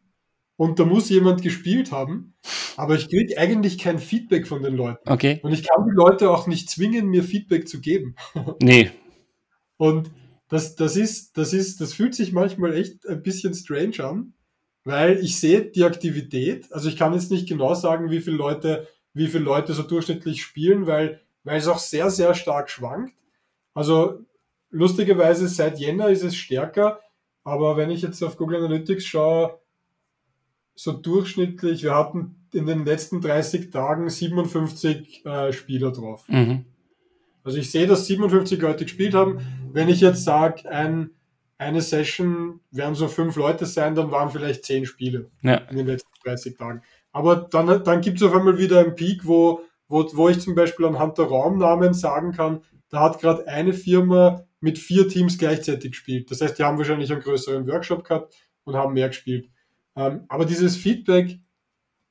und 0.58 0.80
da 0.80 0.86
muss 0.86 1.10
jemand 1.10 1.42
gespielt 1.42 1.92
haben, 1.92 2.34
aber 2.78 2.96
ich 2.96 3.10
kriege 3.10 3.38
eigentlich 3.38 3.78
kein 3.78 4.00
Feedback 4.00 4.48
von 4.48 4.64
den 4.64 4.76
Leuten. 4.76 5.08
Okay. 5.08 5.40
Und 5.44 5.54
ich 5.54 5.68
kann 5.68 5.86
die 5.86 5.96
Leute 5.96 6.32
auch 6.32 6.48
nicht 6.48 6.70
zwingen, 6.70 7.08
mir 7.08 7.24
Feedback 7.24 7.68
zu 7.68 7.80
geben. 7.80 8.16
Nee. 8.62 8.92
Und 9.78 10.12
das, 10.48 10.76
das 10.76 10.96
ist, 10.96 11.38
das 11.38 11.52
ist, 11.52 11.82
das 11.82 11.94
fühlt 11.94 12.16
sich 12.16 12.32
manchmal 12.32 12.74
echt 12.76 13.06
ein 13.08 13.22
bisschen 13.22 13.54
strange 13.54 14.00
an, 14.00 14.34
weil 14.86 15.18
ich 15.18 15.40
sehe 15.40 15.66
die 15.66 15.84
Aktivität, 15.84 16.72
also 16.72 16.88
ich 16.88 16.96
kann 16.96 17.14
jetzt 17.14 17.32
nicht 17.32 17.50
genau 17.50 17.74
sagen, 17.74 18.12
wie 18.12 18.22
viele 18.22 18.38
Leute, 18.38 18.88
wie 19.14 19.28
viele 19.28 19.44
Leute 19.44 19.74
so 19.74 19.84
durchschnittlich 19.84 20.42
spielen, 20.42 20.86
weil, 20.86 21.20
weil 21.44 21.58
es 21.58 21.68
auch 21.68 21.80
sehr, 21.80 22.10
sehr 22.12 22.36
stark 22.36 22.70
schwankt. 22.70 23.14
Also 23.74 24.20
lustigerweise 24.70 25.48
seit 25.48 25.80
Jänner 25.80 26.10
ist 26.10 26.24
es 26.24 26.36
stärker, 26.36 27.00
aber 27.44 27.78
wenn 27.78 27.90
ich 27.90 28.04
jetzt 28.04 28.24
auf 28.24 28.38
Google 28.38 28.58
Analytics 28.58 29.06
schaue, 29.06 29.60
so 30.76 30.92
durchschnittlich, 30.92 31.84
wir 31.84 31.96
hatten 31.96 32.48
in 32.54 32.68
den 32.68 32.86
letzten 32.86 33.22
30 33.22 33.72
Tagen 33.72 34.10
57 34.10 35.26
äh, 35.26 35.52
Spieler 35.52 35.92
drauf. 35.92 36.26
Mhm. 36.28 36.66
Also 37.44 37.58
ich 37.58 37.72
sehe, 37.72 37.88
dass 37.88 38.06
57 38.08 38.60
Leute 38.62 38.86
gespielt 38.86 39.14
haben. 39.14 39.40
Wenn 39.72 39.90
ich 39.90 40.02
jetzt 40.02 40.24
sage, 40.24 40.70
ein 40.70 41.12
eine 41.58 41.82
Session 41.82 42.60
werden 42.72 42.96
so 42.96 43.08
fünf 43.08 43.36
Leute 43.36 43.66
sein, 43.66 43.96
dann 43.96 44.12
waren 44.12 44.30
vielleicht 44.30 44.66
zehn 44.66 44.86
Spiele 44.86 45.30
ja. 45.42 45.56
in 45.70 45.78
den 45.78 45.88
letzten 45.88 46.10
30 46.24 46.58
Tagen. 46.58 46.82
Aber 47.12 47.48
dann, 47.50 47.84
dann 47.84 48.02
gibt 48.02 48.18
es 48.18 48.24
auf 48.24 48.34
einmal 48.34 48.58
wieder 48.58 48.80
einen 48.80 48.96
Peak, 48.96 49.26
wo, 49.26 49.62
wo, 49.88 50.06
wo 50.14 50.30
ich 50.30 50.40
zum 50.40 50.56
Beispiel 50.56 50.86
anhand 50.86 51.18
der 51.18 51.26
Raumnamen 51.26 51.94
sagen 51.94 52.34
kann, 52.34 52.62
da 52.90 53.02
hat 53.02 53.20
gerade 53.20 53.48
eine 53.48 53.74
Firma 53.74 54.46
mit 54.60 54.78
vier 54.78 55.08
Teams 55.08 55.38
gleichzeitig 55.38 55.92
gespielt. 55.92 56.30
Das 56.32 56.42
heißt, 56.42 56.60
die 56.60 56.64
haben 56.64 56.78
wahrscheinlich 56.78 57.12
einen 57.12 57.22
größeren 57.22 57.68
Workshop 57.68 58.04
gehabt 58.04 58.36
und 58.64 58.76
haben 58.76 58.94
mehr 58.94 59.08
gespielt. 59.08 59.50
Ähm, 59.96 60.26
aber 60.28 60.46
dieses 60.46 60.76
Feedback, 60.76 61.40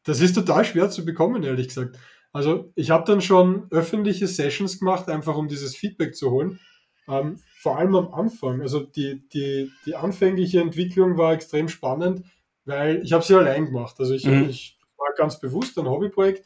das 0.04 0.20
ist 0.20 0.34
total 0.34 0.64
schwer 0.64 0.88
zu 0.88 1.04
bekommen, 1.04 1.42
ehrlich 1.42 1.68
gesagt. 1.68 1.98
Also 2.32 2.72
ich 2.74 2.90
habe 2.90 3.04
dann 3.06 3.20
schon 3.20 3.66
öffentliche 3.70 4.26
Sessions 4.26 4.78
gemacht, 4.78 5.08
einfach 5.08 5.36
um 5.36 5.48
dieses 5.48 5.76
Feedback 5.76 6.16
zu 6.16 6.30
holen. 6.30 6.58
Ähm, 7.08 7.38
vor 7.60 7.78
allem 7.78 7.94
am 7.94 8.12
Anfang. 8.12 8.60
Also 8.60 8.80
die, 8.80 9.26
die, 9.30 9.70
die 9.86 9.96
anfängliche 9.96 10.60
Entwicklung 10.60 11.16
war 11.16 11.32
extrem 11.32 11.68
spannend, 11.68 12.24
weil 12.64 13.02
ich 13.02 13.12
habe 13.12 13.24
sie 13.24 13.34
allein 13.34 13.66
gemacht. 13.66 13.96
Also 13.98 14.14
ich, 14.14 14.26
mhm. 14.26 14.48
ich 14.48 14.78
war 14.96 15.14
ganz 15.16 15.40
bewusst 15.40 15.78
ein 15.78 15.88
Hobbyprojekt 15.88 16.44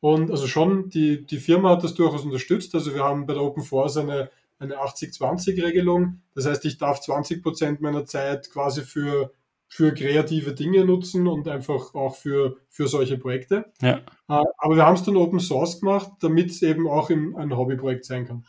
und 0.00 0.30
also 0.30 0.46
schon 0.46 0.88
die, 0.88 1.26
die 1.26 1.38
Firma 1.38 1.70
hat 1.70 1.84
das 1.84 1.94
durchaus 1.94 2.24
unterstützt. 2.24 2.74
Also 2.74 2.94
wir 2.94 3.04
haben 3.04 3.26
bei 3.26 3.34
der 3.34 3.42
Open 3.42 3.62
Force 3.62 3.98
eine, 3.98 4.30
eine 4.58 4.76
80-20-Regelung. 4.76 6.22
Das 6.34 6.46
heißt, 6.46 6.64
ich 6.64 6.78
darf 6.78 7.00
20 7.00 7.42
Prozent 7.42 7.80
meiner 7.82 8.06
Zeit 8.06 8.50
quasi 8.50 8.82
für, 8.82 9.32
für 9.68 9.92
kreative 9.92 10.54
Dinge 10.54 10.86
nutzen 10.86 11.26
und 11.26 11.48
einfach 11.48 11.94
auch 11.94 12.16
für, 12.16 12.56
für 12.70 12.88
solche 12.88 13.18
Projekte. 13.18 13.66
Ja. 13.82 13.98
Äh, 14.28 14.44
aber 14.56 14.76
wir 14.76 14.86
haben 14.86 14.96
es 14.96 15.02
dann 15.02 15.16
Open 15.16 15.40
Source 15.40 15.80
gemacht, 15.80 16.12
damit 16.20 16.50
es 16.50 16.62
eben 16.62 16.88
auch 16.88 17.10
im, 17.10 17.36
ein 17.36 17.54
Hobbyprojekt 17.54 18.06
sein 18.06 18.26
kann. 18.26 18.46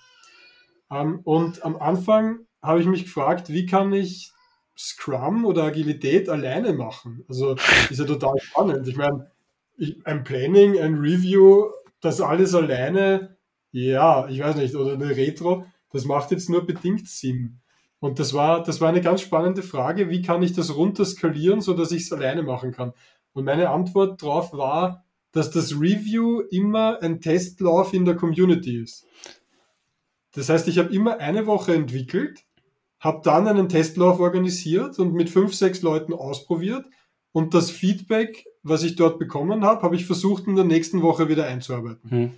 Ähm, 0.91 1.21
und 1.23 1.63
am 1.63 1.77
Anfang 1.77 2.39
habe 2.61 2.81
ich 2.81 2.87
mich 2.87 3.05
gefragt, 3.05 3.49
wie 3.49 3.65
kann 3.65 3.93
ich 3.93 4.31
Scrum 4.77 5.45
oder 5.45 5.63
Agilität 5.63 6.29
alleine 6.29 6.73
machen? 6.73 7.23
Also 7.27 7.55
ist 7.89 7.99
ja 7.99 8.05
total 8.05 8.37
spannend. 8.39 8.87
Ich 8.87 8.97
meine, 8.97 9.31
ein 10.03 10.23
Planning, 10.23 10.79
ein 10.79 10.95
Review, 10.95 11.71
das 12.01 12.21
alles 12.21 12.53
alleine, 12.53 13.37
ja, 13.71 14.27
ich 14.27 14.39
weiß 14.39 14.55
nicht, 14.57 14.75
oder 14.75 14.93
eine 14.93 15.15
Retro, 15.15 15.65
das 15.91 16.05
macht 16.05 16.31
jetzt 16.31 16.49
nur 16.49 16.65
bedingt 16.65 17.07
Sinn. 17.07 17.59
Und 17.99 18.19
das 18.19 18.33
war, 18.33 18.63
das 18.63 18.81
war 18.81 18.89
eine 18.89 19.01
ganz 19.01 19.21
spannende 19.21 19.61
Frage, 19.61 20.09
wie 20.09 20.21
kann 20.21 20.41
ich 20.41 20.53
das 20.53 20.75
runterskalieren, 20.75 21.61
sodass 21.61 21.91
ich 21.91 22.03
es 22.03 22.11
alleine 22.11 22.41
machen 22.41 22.71
kann? 22.71 22.93
Und 23.33 23.45
meine 23.45 23.69
Antwort 23.69 24.21
darauf 24.21 24.53
war, 24.53 25.05
dass 25.31 25.51
das 25.51 25.73
Review 25.73 26.41
immer 26.51 27.01
ein 27.01 27.21
Testlauf 27.21 27.93
in 27.93 28.05
der 28.05 28.15
Community 28.15 28.81
ist. 28.81 29.05
Das 30.33 30.49
heißt, 30.49 30.67
ich 30.67 30.77
habe 30.77 30.93
immer 30.93 31.19
eine 31.19 31.45
Woche 31.45 31.73
entwickelt, 31.73 32.43
habe 32.99 33.21
dann 33.23 33.47
einen 33.47 33.69
Testlauf 33.69 34.19
organisiert 34.19 34.99
und 34.99 35.13
mit 35.13 35.29
fünf, 35.29 35.53
sechs 35.53 35.81
Leuten 35.81 36.13
ausprobiert 36.13 36.85
und 37.31 37.53
das 37.53 37.71
Feedback, 37.71 38.45
was 38.63 38.83
ich 38.83 38.95
dort 38.95 39.17
bekommen 39.19 39.63
habe, 39.63 39.81
habe 39.81 39.95
ich 39.95 40.05
versucht 40.05 40.47
in 40.47 40.55
der 40.55 40.65
nächsten 40.65 41.01
Woche 41.01 41.29
wieder 41.29 41.47
einzuarbeiten. 41.47 42.09
Hm. 42.09 42.31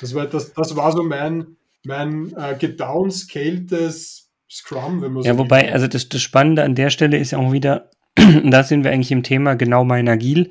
Das, 0.00 0.14
war, 0.14 0.26
das, 0.26 0.52
das 0.54 0.76
war 0.76 0.92
so 0.92 1.02
mein, 1.02 1.56
mein 1.84 2.34
äh, 2.36 2.56
gedownscaltes 2.58 4.30
Scrum, 4.50 5.02
wenn 5.02 5.12
man 5.12 5.22
so 5.22 5.28
Ja, 5.28 5.38
wobei, 5.38 5.66
will. 5.66 5.72
also 5.72 5.86
das, 5.86 6.08
das 6.08 6.20
Spannende 6.22 6.64
an 6.64 6.74
der 6.74 6.90
Stelle 6.90 7.18
ist 7.18 7.30
ja 7.32 7.38
auch 7.38 7.52
wieder, 7.52 7.90
da 8.44 8.64
sind 8.64 8.84
wir 8.84 8.90
eigentlich 8.90 9.12
im 9.12 9.22
Thema 9.22 9.54
genau 9.54 9.84
mein 9.84 10.08
Agil, 10.08 10.50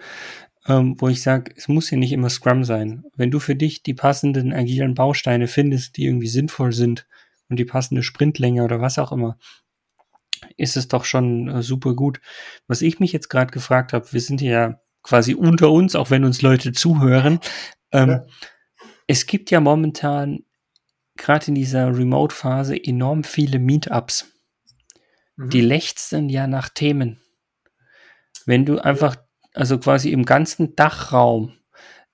ähm, 0.69 0.95
wo 0.99 1.10
ich 1.10 1.21
sage, 1.21 1.51
es 1.58 1.67
muss 1.67 1.89
ja 1.89 1.97
nicht 1.97 2.12
immer 2.12 2.29
Scrum 2.29 2.63
sein. 2.63 3.03
Wenn 3.15 3.32
du 3.32 3.39
für 3.39 3.55
dich 3.55 3.84
die 3.84 3.95
passenden 3.95 4.53
agilen 4.53 4.93
Bausteine 4.93 5.47
findest, 5.47 5.97
die 5.97 6.05
irgendwie 6.05 6.27
sinnvoll 6.27 6.71
sind 6.71 7.08
und 7.49 7.58
die 7.58 7.65
passende 7.65 8.03
Sprintlänge 8.03 8.63
oder 8.63 8.79
was 8.79 8.99
auch 8.99 9.12
immer, 9.12 9.38
ist 10.55 10.77
es 10.77 10.88
doch 10.88 11.05
schon 11.05 11.49
äh, 11.49 11.63
super 11.63 11.95
gut. 11.95 12.21
Was 12.67 12.82
ich 12.82 12.99
mich 12.99 13.12
jetzt 13.12 13.29
gerade 13.29 13.51
gefragt 13.51 13.93
habe, 13.93 14.13
wir 14.13 14.21
sind 14.21 14.41
ja 14.41 14.79
quasi 15.01 15.34
unter 15.34 15.71
uns, 15.71 15.95
auch 15.95 16.12
wenn 16.12 16.23
uns 16.23 16.41
Leute 16.41 16.71
zuhören. 16.71 17.39
Ähm, 17.91 18.10
ja. 18.10 18.25
Es 19.08 19.25
gibt 19.25 19.49
ja 19.49 19.60
momentan 19.60 20.45
gerade 21.17 21.47
in 21.47 21.55
dieser 21.55 21.97
Remote-Phase 21.97 22.82
enorm 22.82 23.23
viele 23.23 23.58
Meetups. 23.58 24.32
Mhm. 25.36 25.49
Die 25.49 25.62
lechzen 25.62 26.29
ja 26.29 26.45
nach 26.45 26.69
Themen. 26.69 27.21
Wenn 28.45 28.65
du 28.65 28.79
einfach, 28.79 29.17
also 29.53 29.77
quasi 29.79 30.12
im 30.12 30.25
ganzen 30.25 30.75
Dachraum 30.75 31.53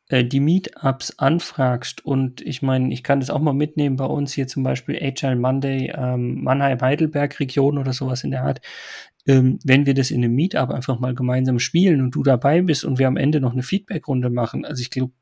äh, 0.10 0.24
die 0.24 0.40
Meetups 0.40 1.18
anfragst 1.18 2.06
und 2.06 2.42
ich 2.42 2.62
meine, 2.62 2.94
ich 2.94 3.04
kann 3.04 3.20
das 3.20 3.30
auch 3.30 3.40
mal 3.40 3.54
mitnehmen 3.54 3.96
bei 3.96 4.06
uns 4.06 4.34
hier 4.34 4.48
zum 4.48 4.64
Beispiel 4.64 5.00
Agile 5.02 5.36
Monday, 5.36 5.92
ähm, 5.96 6.44
Mannheim-Heidelberg-Region 6.44 7.78
oder 7.78 7.94
sowas 7.94 8.24
in 8.24 8.32
der 8.32 8.44
Art. 8.44 8.62
Ähm, 9.28 9.60
wenn 9.64 9.88
wir 9.88 9.96
das 9.96 10.12
in 10.12 10.24
einem 10.24 10.36
Meetup 10.36 10.70
einfach 10.70 11.00
mal 11.00 11.16
gemeinsam 11.16 11.58
spielen 11.60 12.02
und 12.02 12.12
du 12.14 12.22
dabei 12.22 12.62
bist 12.62 12.86
und 12.86 13.00
wir 13.00 13.08
am 13.08 13.18
Ende 13.18 13.42
noch 13.42 13.54
eine 13.54 13.64
Feedback-Runde 13.64 14.30
machen, 14.30 14.66
also 14.66 14.82
ich 14.82 14.92
glaube, 14.92 15.14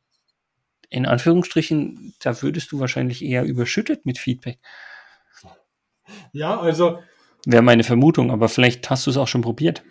in 0.89 1.05
Anführungsstrichen, 1.07 2.13
da 2.19 2.39
würdest 2.41 2.71
du 2.71 2.79
wahrscheinlich 2.79 3.23
eher 3.23 3.45
überschüttet 3.45 4.05
mit 4.05 4.19
Feedback. 4.19 4.59
Ja, 6.33 6.59
also. 6.59 6.99
Wäre 7.45 7.63
meine 7.63 7.83
Vermutung, 7.83 8.29
aber 8.31 8.47
vielleicht 8.47 8.89
hast 8.89 9.07
du 9.07 9.09
es 9.09 9.17
auch 9.17 9.27
schon 9.27 9.41
probiert. 9.41 9.83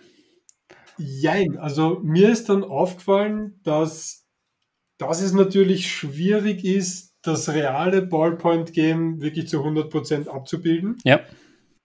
Jein, 0.99 1.59
also 1.59 2.01
mir 2.03 2.31
ist 2.31 2.49
dann 2.49 2.65
aufgefallen, 2.65 3.61
dass 3.63 4.23
dass 5.03 5.21
es 5.21 5.33
natürlich 5.33 5.91
schwierig 5.91 6.65
ist, 6.65 7.17
das 7.23 7.49
reale 7.49 8.03
Ballpoint-Game 8.03 9.21
wirklich 9.21 9.49
zu 9.49 9.59
100% 9.59 10.29
abzubilden. 10.29 10.97
Ja. 11.05 11.21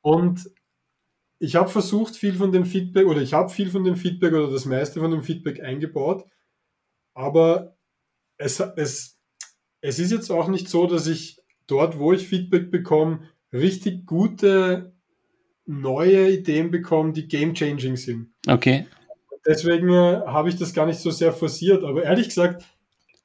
Und 0.01 0.51
ich 1.39 1.55
habe 1.55 1.69
versucht, 1.69 2.15
viel 2.15 2.35
von 2.35 2.51
dem 2.51 2.65
Feedback, 2.65 3.07
oder 3.07 3.21
ich 3.21 3.33
habe 3.33 3.49
viel 3.49 3.69
von 3.69 3.83
dem 3.83 3.95
Feedback 3.95 4.33
oder 4.33 4.51
das 4.51 4.65
meiste 4.65 4.99
von 4.99 5.11
dem 5.11 5.23
Feedback 5.23 5.63
eingebaut, 5.63 6.25
aber 7.15 7.75
es, 8.37 8.59
es, 8.59 9.19
es 9.81 9.99
ist 9.99 10.11
jetzt 10.11 10.31
auch 10.31 10.47
nicht 10.47 10.69
so, 10.69 10.85
dass 10.87 11.07
ich 11.07 11.39
dort, 11.65 11.97
wo 11.97 12.13
ich 12.13 12.27
Feedback 12.27 12.69
bekomme, 12.69 13.21
richtig 13.51 14.05
gute 14.05 14.93
neue 15.65 16.31
Ideen 16.31 16.71
bekomme, 16.71 17.13
die 17.13 17.27
game-changing 17.27 17.97
sind. 17.97 18.31
Okay. 18.47 18.85
Deswegen 19.47 19.89
äh, 19.89 20.21
habe 20.25 20.49
ich 20.49 20.57
das 20.57 20.73
gar 20.73 20.85
nicht 20.85 20.99
so 20.99 21.09
sehr 21.09 21.31
forciert, 21.31 21.83
aber 21.83 22.03
ehrlich 22.03 22.27
gesagt, 22.27 22.65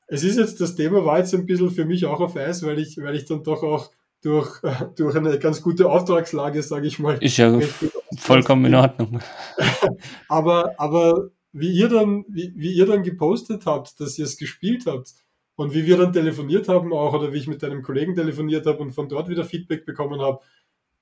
es 0.06 0.22
ist 0.22 0.38
jetzt, 0.38 0.61
das 0.61 0.74
Thema 0.74 1.04
war 1.04 1.18
jetzt 1.18 1.35
ein 1.35 1.46
bisschen 1.46 1.70
für 1.70 1.85
mich 1.85 2.06
auch 2.06 2.20
auf 2.20 2.37
Eis, 2.37 2.62
weil 2.64 2.78
ich, 2.78 2.98
weil 2.98 3.16
ich 3.16 3.24
dann 3.24 3.42
doch 3.42 3.62
auch 3.62 3.90
durch, 4.22 4.61
durch 4.96 5.16
eine 5.16 5.38
ganz 5.38 5.62
gute 5.62 5.90
Auftragslage, 5.90 6.62
sage 6.62 6.87
ich 6.87 6.98
mal. 6.98 7.18
Ist 7.18 7.38
ja 7.38 7.58
vollkommen 8.18 8.66
in 8.66 8.74
Ordnung. 8.74 9.20
aber, 10.28 10.74
aber 10.78 11.30
wie 11.52 11.72
ihr 11.72 11.88
dann, 11.88 12.24
wie, 12.28 12.52
wie 12.54 12.72
ihr 12.72 12.87
dann 12.87 13.02
gepostet 13.02 13.66
habt, 13.66 13.98
dass 14.00 14.18
ihr 14.18 14.24
es 14.24 14.37
gespielt 14.37 14.85
habt 14.87 15.12
und 15.56 15.74
wie 15.74 15.87
wir 15.87 15.96
dann 15.96 16.12
telefoniert 16.12 16.68
haben 16.68 16.92
auch 16.92 17.14
oder 17.14 17.32
wie 17.32 17.38
ich 17.38 17.48
mit 17.48 17.64
einem 17.64 17.82
Kollegen 17.82 18.14
telefoniert 18.14 18.66
habe 18.66 18.78
und 18.78 18.92
von 18.92 19.08
dort 19.08 19.28
wieder 19.28 19.44
Feedback 19.44 19.85
bekommen 19.85 20.20
habe, 20.20 20.38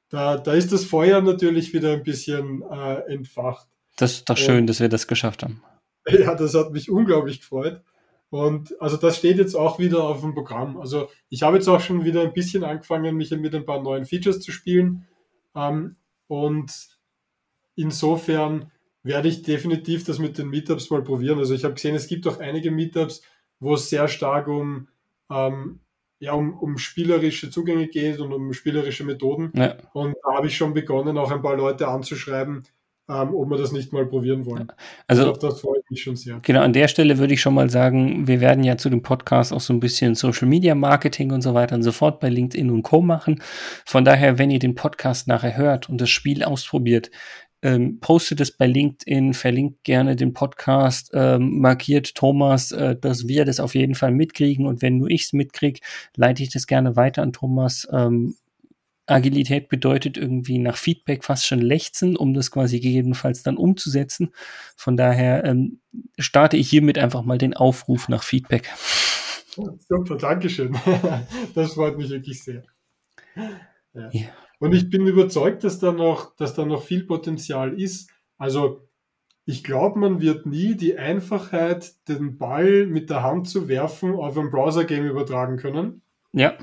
da, 0.09 0.39
da 0.39 0.55
ist 0.55 0.73
das 0.73 0.85
Feuer 0.85 1.21
natürlich 1.21 1.73
wieder 1.73 1.93
ein 1.93 2.03
bisschen 2.03 2.63
äh, 2.63 3.13
entfacht. 3.13 3.69
Das 4.01 4.13
ist 4.13 4.31
doch 4.31 4.37
schön, 4.37 4.61
und, 4.61 4.67
dass 4.67 4.81
wir 4.81 4.89
das 4.89 5.07
geschafft 5.07 5.43
haben. 5.43 5.63
Ja, 6.09 6.35
das 6.35 6.55
hat 6.55 6.73
mich 6.73 6.91
unglaublich 6.91 7.41
gefreut. 7.41 7.83
Und 8.31 8.75
also 8.81 8.97
das 8.97 9.19
steht 9.19 9.37
jetzt 9.37 9.55
auch 9.55 9.79
wieder 9.79 10.05
auf 10.05 10.23
dem 10.23 10.35
Programm. 10.35 10.79
Also 10.79 11.11
ich 11.29 11.43
habe 11.43 11.57
jetzt 11.57 11.69
auch 11.69 11.81
schon 11.81 12.05
wieder 12.05 12.23
ein 12.23 12.33
bisschen 12.33 12.65
angefangen, 12.65 13.17
mich 13.17 13.31
mit 13.33 13.55
ein 13.55 13.67
paar 13.67 13.83
neuen 13.83 14.07
Features 14.07 14.41
zu 14.41 14.51
spielen. 14.51 15.07
Ähm, 15.55 15.97
und 16.27 16.73
insofern 17.77 18.73
werde 19.03 19.29
ich 19.29 19.43
definitiv 19.43 20.05
das 20.05 20.19
mit 20.19 20.39
den 20.39 20.49
Meetups 20.49 20.91
mal 20.91 21.03
probieren. 21.03 21.39
Also 21.39 21.55
ich 21.55 21.65
habe 21.65 21.75
gesehen, 21.75 21.95
es 21.95 22.07
gibt 22.07 22.27
auch 22.27 22.39
einige 22.39 22.71
Meetups, 22.71 23.23
wo 23.59 23.75
es 23.75 23.91
sehr 23.91 24.09
stark 24.09 24.49
um, 24.49 24.89
ähm, 25.31 25.81
ja, 26.19 26.33
um, 26.33 26.57
um 26.59 26.79
spielerische 26.79 27.51
Zugänge 27.51 27.89
geht 27.89 28.21
und 28.21 28.33
um 28.33 28.53
spielerische 28.53 29.05
Methoden. 29.05 29.53
Ja. 29.55 29.77
Und 29.93 30.17
da 30.25 30.35
habe 30.37 30.47
ich 30.47 30.57
schon 30.57 30.73
begonnen, 30.73 31.19
auch 31.19 31.31
ein 31.31 31.43
paar 31.43 31.57
Leute 31.57 31.89
anzuschreiben, 31.89 32.65
ähm, 33.11 33.35
ob 33.35 33.51
wir 33.51 33.59
das 33.59 33.73
nicht 33.73 33.93
mal 33.93 34.07
probieren 34.07 34.47
wollen. 34.47 34.71
Also, 35.09 35.25
glaube, 35.25 35.39
das 35.41 35.61
freut 35.61 35.83
mich 35.91 36.03
schon 36.03 36.17
sehr. 36.17 36.39
Genau, 36.43 36.61
an 36.61 36.73
der 36.73 36.87
Stelle 36.87 37.19
würde 37.19 37.35
ich 37.35 37.41
schon 37.41 37.55
mal 37.55 37.69
sagen, 37.69 38.29
wir 38.29 38.41
werden 38.41 38.63
ja 38.63 38.77
zu 38.77 38.89
dem 38.89 39.03
Podcast 39.03 39.53
auch 39.53 39.61
so 39.61 39.73
ein 39.73 39.81
bisschen 39.81 40.15
Social 40.15 40.47
Media 40.47 40.75
Marketing 40.75 41.33
und 41.33 41.43
so 41.43 41.55
weiter 41.55 41.75
und 41.75 41.83
so 41.83 41.93
fort 41.93 42.21
bei 42.21 42.29
LinkedIn 42.29 42.71
und 42.71 42.83
Co. 42.83 43.01
machen. 43.03 43.43
Von 43.85 44.05
daher, 44.05 44.39
wenn 44.39 44.51
ihr 44.51 44.61
den 44.61 44.77
Podcast 44.77 45.27
nachher 45.27 45.57
hört 45.57 45.89
und 45.89 46.01
das 46.01 46.11
Spiel 46.11 46.45
ausprobiert, 46.45 47.11
ähm, 47.63 48.01
postet 48.01 48.41
es 48.41 48.57
bei 48.57 48.67
LinkedIn, 48.67 49.35
verlinkt 49.35 49.85
gerne 49.85 50.17
den 50.17 50.33
Podcast, 50.33 51.11
ähm, 51.13 51.59
markiert 51.59 52.15
Thomas, 52.15 52.73
äh, 52.73 52.97
dass 52.97 53.29
wir 53.29 53.45
das 53.45 53.61
auf 53.61 53.75
jeden 53.75 53.95
Fall 53.95 54.13
mitkriegen 54.13 54.67
und 54.67 54.83
wenn 54.83 54.97
nur 54.97 55.11
ich 55.11 55.25
es 55.25 55.33
mitkriege, 55.33 55.81
leite 56.17 56.43
ich 56.43 56.51
das 56.51 56.67
gerne 56.67 56.97
weiter 56.97 57.23
an 57.23 57.33
Thomas. 57.33 57.87
Ähm, 57.93 58.37
Agilität 59.11 59.69
bedeutet 59.69 60.17
irgendwie 60.17 60.59
nach 60.59 60.77
Feedback 60.77 61.25
fast 61.25 61.47
schon 61.47 61.61
lechzen, 61.61 62.17
um 62.17 62.35
das 62.35 62.51
quasi 62.51 62.81
gegebenenfalls 62.81 63.43
dann 63.43 63.57
umzusetzen. 63.57 64.33
Von 64.77 64.97
daher 64.97 65.45
ähm, 65.45 65.81
starte 66.19 66.57
ich 66.57 66.69
hiermit 66.71 66.99
einfach 66.99 67.23
mal 67.25 67.39
den 67.39 67.55
Aufruf 67.55 68.09
nach 68.09 68.23
Feedback. 68.23 68.71
Super, 69.89 70.17
Dankeschön. 70.17 70.77
Das 71.55 71.75
freut 71.75 71.99
mich 71.99 72.11
wirklich 72.11 72.43
sehr. 72.43 72.63
Ja. 73.95 74.11
Ja. 74.13 74.29
Und 74.59 74.75
ich 74.75 74.91
bin 74.91 75.07
überzeugt, 75.07 75.65
dass 75.65 75.79
da 75.79 75.91
noch, 75.91 76.37
dass 76.37 76.55
da 76.55 76.65
noch 76.65 76.83
viel 76.83 77.05
Potenzial 77.05 77.81
ist. 77.81 78.11
Also 78.39 78.87
ich 79.47 79.65
glaube, 79.65 79.99
man 79.99 80.21
wird 80.21 80.47
nie 80.47 80.77
die 80.77 80.97
Einfachheit, 80.99 81.95
den 82.09 82.39
Ball 82.39 82.87
mit 82.87 83.11
der 83.11 83.23
Hand 83.23 83.49
zu 83.49 83.69
werfen, 83.69 84.15
auf 84.15 84.39
ein 84.39 84.51
Browser-Game 84.51 85.07
übertragen 85.07 85.57
können. 85.57 86.03
Ja. 86.33 86.57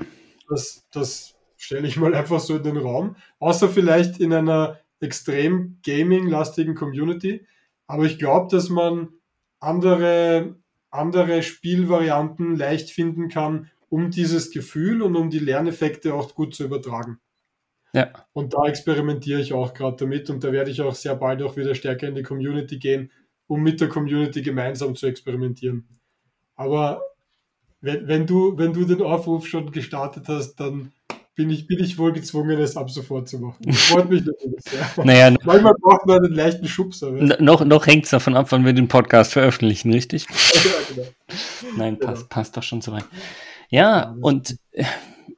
Das, 0.48 0.86
das 0.92 1.37
stelle 1.58 1.86
ich 1.86 1.98
mal 1.98 2.14
einfach 2.14 2.40
so 2.40 2.56
in 2.56 2.62
den 2.62 2.78
Raum. 2.78 3.16
Außer 3.40 3.68
vielleicht 3.68 4.20
in 4.20 4.32
einer 4.32 4.78
extrem 5.00 5.78
gaming-lastigen 5.84 6.74
Community. 6.74 7.46
Aber 7.86 8.04
ich 8.04 8.18
glaube, 8.18 8.48
dass 8.50 8.70
man 8.70 9.08
andere, 9.60 10.56
andere 10.90 11.42
Spielvarianten 11.42 12.56
leicht 12.56 12.90
finden 12.90 13.28
kann, 13.28 13.70
um 13.90 14.10
dieses 14.10 14.50
Gefühl 14.50 15.02
und 15.02 15.16
um 15.16 15.30
die 15.30 15.38
Lerneffekte 15.38 16.14
auch 16.14 16.34
gut 16.34 16.54
zu 16.54 16.64
übertragen. 16.64 17.18
Ja. 17.94 18.12
Und 18.32 18.54
da 18.54 18.66
experimentiere 18.66 19.40
ich 19.40 19.52
auch 19.52 19.72
gerade 19.72 19.96
damit 19.96 20.28
und 20.30 20.44
da 20.44 20.52
werde 20.52 20.70
ich 20.70 20.82
auch 20.82 20.94
sehr 20.94 21.16
bald 21.16 21.42
auch 21.42 21.56
wieder 21.56 21.74
stärker 21.74 22.06
in 22.06 22.14
die 22.14 22.22
Community 22.22 22.78
gehen, 22.78 23.10
um 23.46 23.62
mit 23.62 23.80
der 23.80 23.88
Community 23.88 24.42
gemeinsam 24.42 24.94
zu 24.94 25.06
experimentieren. 25.06 25.88
Aber 26.54 27.02
wenn, 27.80 28.06
wenn, 28.06 28.26
du, 28.26 28.58
wenn 28.58 28.74
du 28.74 28.84
den 28.84 29.00
Aufruf 29.00 29.46
schon 29.46 29.72
gestartet 29.72 30.28
hast, 30.28 30.56
dann 30.56 30.92
bin 31.38 31.50
ich, 31.50 31.68
bin 31.68 31.78
ich 31.78 31.96
wohl 31.98 32.12
gezwungen, 32.12 32.58
es 32.58 32.76
ab 32.76 32.90
sofort 32.90 33.28
zu 33.28 33.38
machen. 33.38 33.58
Das 33.60 33.80
freut 33.82 34.10
mich 34.10 34.24
natürlich 34.24 34.60
sehr. 34.60 34.90
Naja, 35.04 35.36
Manchmal 35.44 35.72
braucht 35.80 36.04
man 36.04 36.24
einen 36.24 36.34
leichten 36.34 36.66
Schubser. 36.66 37.12
Noch, 37.12 37.64
noch 37.64 37.86
hängt 37.86 38.06
es 38.06 38.10
davon 38.10 38.34
ab, 38.34 38.48
wann 38.50 38.64
wir 38.64 38.72
den 38.72 38.88
Podcast 38.88 39.34
veröffentlichen, 39.34 39.92
richtig? 39.92 40.26
ja, 40.54 40.60
genau. 40.88 41.08
Nein, 41.76 41.94
genau. 41.94 42.06
passt, 42.06 42.28
passt 42.28 42.56
doch 42.56 42.64
schon 42.64 42.80
so 42.80 42.90
weit. 42.90 43.04
Ja, 43.70 44.16
und 44.20 44.56
äh, 44.72 44.82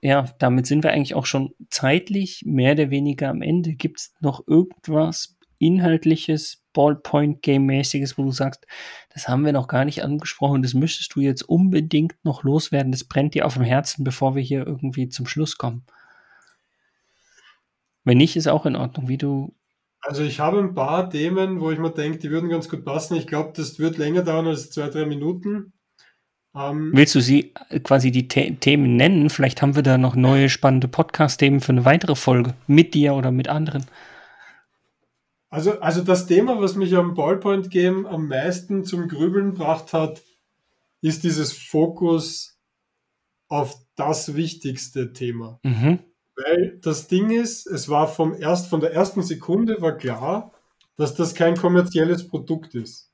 ja, 0.01 0.25
damit 0.39 0.67
sind 0.67 0.85
wir 0.85 0.91
eigentlich 0.91 1.15
auch 1.15 1.27
schon 1.27 1.53
zeitlich 1.69 2.45
mehr 2.47 2.73
oder 2.73 2.89
weniger 2.89 3.29
am 3.29 3.43
Ende. 3.43 3.75
Gibt 3.75 4.01
es 4.01 4.15
noch 4.21 4.49
irgendwas 4.49 5.37
Inhaltliches, 5.59 6.60
Ballpoint-Game-mäßiges, 6.73 8.19
wo 8.19 8.25
du 8.25 8.31
sagst, 8.31 8.67
das 9.13 9.29
haben 9.29 9.45
wir 9.45 9.53
noch 9.53 9.69
gar 9.69 9.85
nicht 9.85 10.03
angesprochen, 10.03 10.63
das 10.63 10.75
müsstest 10.75 11.15
du 11.15 11.21
jetzt 11.21 11.43
unbedingt 11.43 12.15
noch 12.23 12.45
loswerden, 12.45 12.93
das 12.93 13.05
brennt 13.05 13.35
dir 13.35 13.47
auf 13.47 13.55
dem 13.55 13.63
Herzen, 13.63 14.05
bevor 14.05 14.35
wir 14.35 14.43
hier 14.43 14.67
irgendwie 14.67 15.09
zum 15.09 15.27
Schluss 15.27 15.59
kommen. 15.59 15.85
Wenn 18.05 18.19
nicht, 18.19 18.37
ist 18.37 18.49
auch 18.49 18.67
in 18.67 18.77
Ordnung, 18.77 19.09
wie 19.09 19.19
du. 19.19 19.55
Also 20.01 20.23
ich 20.23 20.41
habe 20.41 20.59
ein 20.59 20.75
paar 20.75 21.11
Themen, 21.11 21.61
wo 21.61 21.71
ich 21.71 21.79
mir 21.79 21.91
denke, 21.91 22.19
die 22.19 22.31
würden 22.31 22.49
ganz 22.49 22.69
gut 22.69 22.85
passen. 22.85 23.17
Ich 23.17 23.27
glaube, 23.27 23.53
das 23.55 23.79
wird 23.79 23.99
länger 23.99 24.23
dauern 24.23 24.47
als 24.47 24.71
zwei, 24.71 24.89
drei 24.89 25.05
Minuten. 25.05 25.73
Ähm, 26.55 26.91
Willst 26.95 27.15
du 27.15 27.21
sie 27.21 27.53
quasi 27.85 28.11
die 28.11 28.27
The 28.33 28.57
Themen 28.57 28.97
nennen? 28.97 29.31
Vielleicht 29.31 29.63
haben 29.63 29.77
wir 29.77 29.83
da 29.83 29.99
noch 29.99 30.17
neue 30.17 30.49
spannende 30.49 30.89
Podcast-Themen 30.89 31.61
für 31.61 31.73
eine 31.73 31.85
weitere 31.85 32.17
Folge 32.17 32.55
mit 32.67 32.95
dir 32.95 33.15
oder 33.15 33.31
mit 33.31 33.49
anderen. 33.49 33.85
Also, 35.51 35.81
also 35.81 36.03
das 36.03 36.27
Thema, 36.27 36.61
was 36.61 36.77
mich 36.77 36.95
am 36.95 37.15
Ballpoint 37.15 37.71
Game 37.71 38.07
am 38.07 38.29
meisten 38.29 38.85
zum 38.85 39.09
Grübeln 39.09 39.53
gebracht 39.53 39.93
hat, 39.93 40.23
ist 41.03 41.25
dieses 41.25 41.53
Fokus 41.53 42.59
auf 43.49 43.77
das 43.97 44.37
wichtigste 44.37 45.13
Thema. 45.13 45.59
Mhm. 45.65 45.99
Weil 46.37 46.79
das 46.81 47.09
Ding 47.09 47.31
ist, 47.31 47.67
es 47.67 47.89
war 47.89 48.07
vom 48.07 48.35
erst, 48.35 48.69
von 48.69 48.81
der 48.81 48.93
ersten 48.93 49.23
Sekunde 49.23 49.83
war 49.83 49.97
klar, 49.97 50.53
dass 50.97 51.15
das 51.15 51.35
kein 51.35 51.57
kommerzielles 51.57 52.29
Produkt 52.29 52.75
ist, 52.75 53.11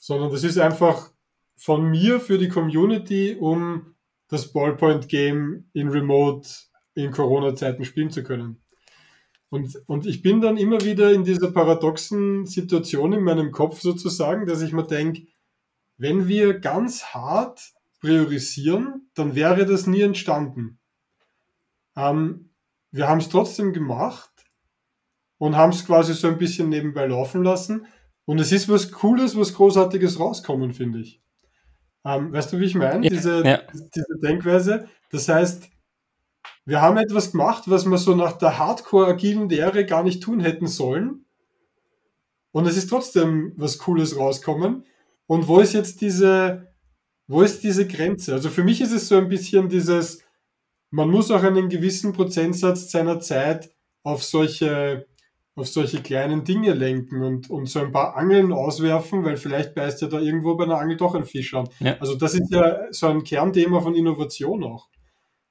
sondern 0.00 0.30
das 0.30 0.44
ist 0.44 0.58
einfach 0.58 1.10
von 1.56 1.90
mir 1.90 2.20
für 2.20 2.38
die 2.38 2.48
Community, 2.48 3.36
um 3.38 3.94
das 4.28 4.52
Ballpoint 4.52 5.08
Game 5.08 5.68
in 5.74 5.88
Remote 5.88 6.48
in 6.94 7.10
Corona-Zeiten 7.10 7.84
spielen 7.84 8.10
zu 8.10 8.22
können. 8.22 8.62
Und, 9.50 9.76
und 9.86 10.06
ich 10.06 10.22
bin 10.22 10.40
dann 10.40 10.56
immer 10.56 10.80
wieder 10.82 11.12
in 11.12 11.24
dieser 11.24 11.50
paradoxen 11.50 12.46
Situation 12.46 13.12
in 13.12 13.24
meinem 13.24 13.50
Kopf 13.50 13.80
sozusagen, 13.80 14.46
dass 14.46 14.62
ich 14.62 14.72
mir 14.72 14.86
denke, 14.86 15.26
wenn 15.98 16.28
wir 16.28 16.60
ganz 16.60 17.06
hart 17.06 17.72
priorisieren, 18.00 19.10
dann 19.14 19.34
wäre 19.34 19.66
das 19.66 19.86
nie 19.86 20.02
entstanden. 20.02 20.78
Ähm, 21.96 22.50
wir 22.92 23.08
haben 23.08 23.18
es 23.18 23.28
trotzdem 23.28 23.72
gemacht 23.72 24.30
und 25.38 25.56
haben 25.56 25.70
es 25.70 25.84
quasi 25.84 26.14
so 26.14 26.28
ein 26.28 26.38
bisschen 26.38 26.68
nebenbei 26.68 27.06
laufen 27.06 27.42
lassen. 27.42 27.86
Und 28.24 28.38
es 28.38 28.52
ist 28.52 28.68
was 28.68 28.92
Cooles, 28.92 29.36
was 29.36 29.54
Großartiges 29.54 30.20
rauskommen, 30.20 30.72
finde 30.72 31.00
ich. 31.00 31.20
Ähm, 32.04 32.32
weißt 32.32 32.52
du, 32.52 32.60
wie 32.60 32.66
ich 32.66 32.74
meine? 32.74 33.04
Ja, 33.04 33.10
diese, 33.10 33.44
ja. 33.44 33.62
diese 33.72 34.18
Denkweise. 34.22 34.88
Das 35.10 35.28
heißt, 35.28 35.68
wir 36.64 36.80
haben 36.80 36.96
etwas 36.98 37.32
gemacht, 37.32 37.64
was 37.66 37.86
wir 37.86 37.98
so 37.98 38.14
nach 38.14 38.32
der 38.32 38.58
Hardcore-agilen 38.58 39.48
Lehre 39.48 39.84
gar 39.84 40.02
nicht 40.02 40.22
tun 40.22 40.40
hätten 40.40 40.66
sollen. 40.66 41.24
Und 42.52 42.66
es 42.66 42.76
ist 42.76 42.88
trotzdem 42.88 43.52
was 43.56 43.78
Cooles 43.78 44.16
rauskommen. 44.16 44.84
Und 45.26 45.48
wo 45.48 45.60
ist 45.60 45.72
jetzt 45.72 46.00
diese, 46.00 46.72
wo 47.28 47.42
ist 47.42 47.62
diese 47.62 47.86
Grenze? 47.86 48.32
Also 48.32 48.50
für 48.50 48.64
mich 48.64 48.80
ist 48.80 48.92
es 48.92 49.08
so 49.08 49.16
ein 49.16 49.28
bisschen 49.28 49.68
dieses, 49.68 50.22
man 50.90 51.08
muss 51.08 51.30
auch 51.30 51.42
einen 51.42 51.68
gewissen 51.68 52.12
Prozentsatz 52.12 52.90
seiner 52.90 53.20
Zeit 53.20 53.70
auf 54.02 54.24
solche, 54.24 55.06
auf 55.54 55.68
solche 55.68 56.02
kleinen 56.02 56.44
Dinge 56.44 56.72
lenken 56.72 57.22
und, 57.22 57.48
und 57.50 57.66
so 57.66 57.80
ein 57.80 57.92
paar 57.92 58.16
Angeln 58.16 58.52
auswerfen, 58.52 59.24
weil 59.24 59.36
vielleicht 59.36 59.74
beißt 59.74 60.02
ja 60.02 60.08
da 60.08 60.18
irgendwo 60.18 60.56
bei 60.56 60.64
einer 60.64 60.78
Angel 60.78 60.96
doch 60.96 61.14
ein 61.14 61.24
Fisch 61.24 61.54
an. 61.54 61.68
Ja. 61.78 61.96
Also 62.00 62.16
das 62.16 62.34
ist 62.34 62.50
ja 62.50 62.92
so 62.92 63.06
ein 63.06 63.22
Kernthema 63.22 63.80
von 63.80 63.94
Innovation 63.94 64.64
auch. 64.64 64.88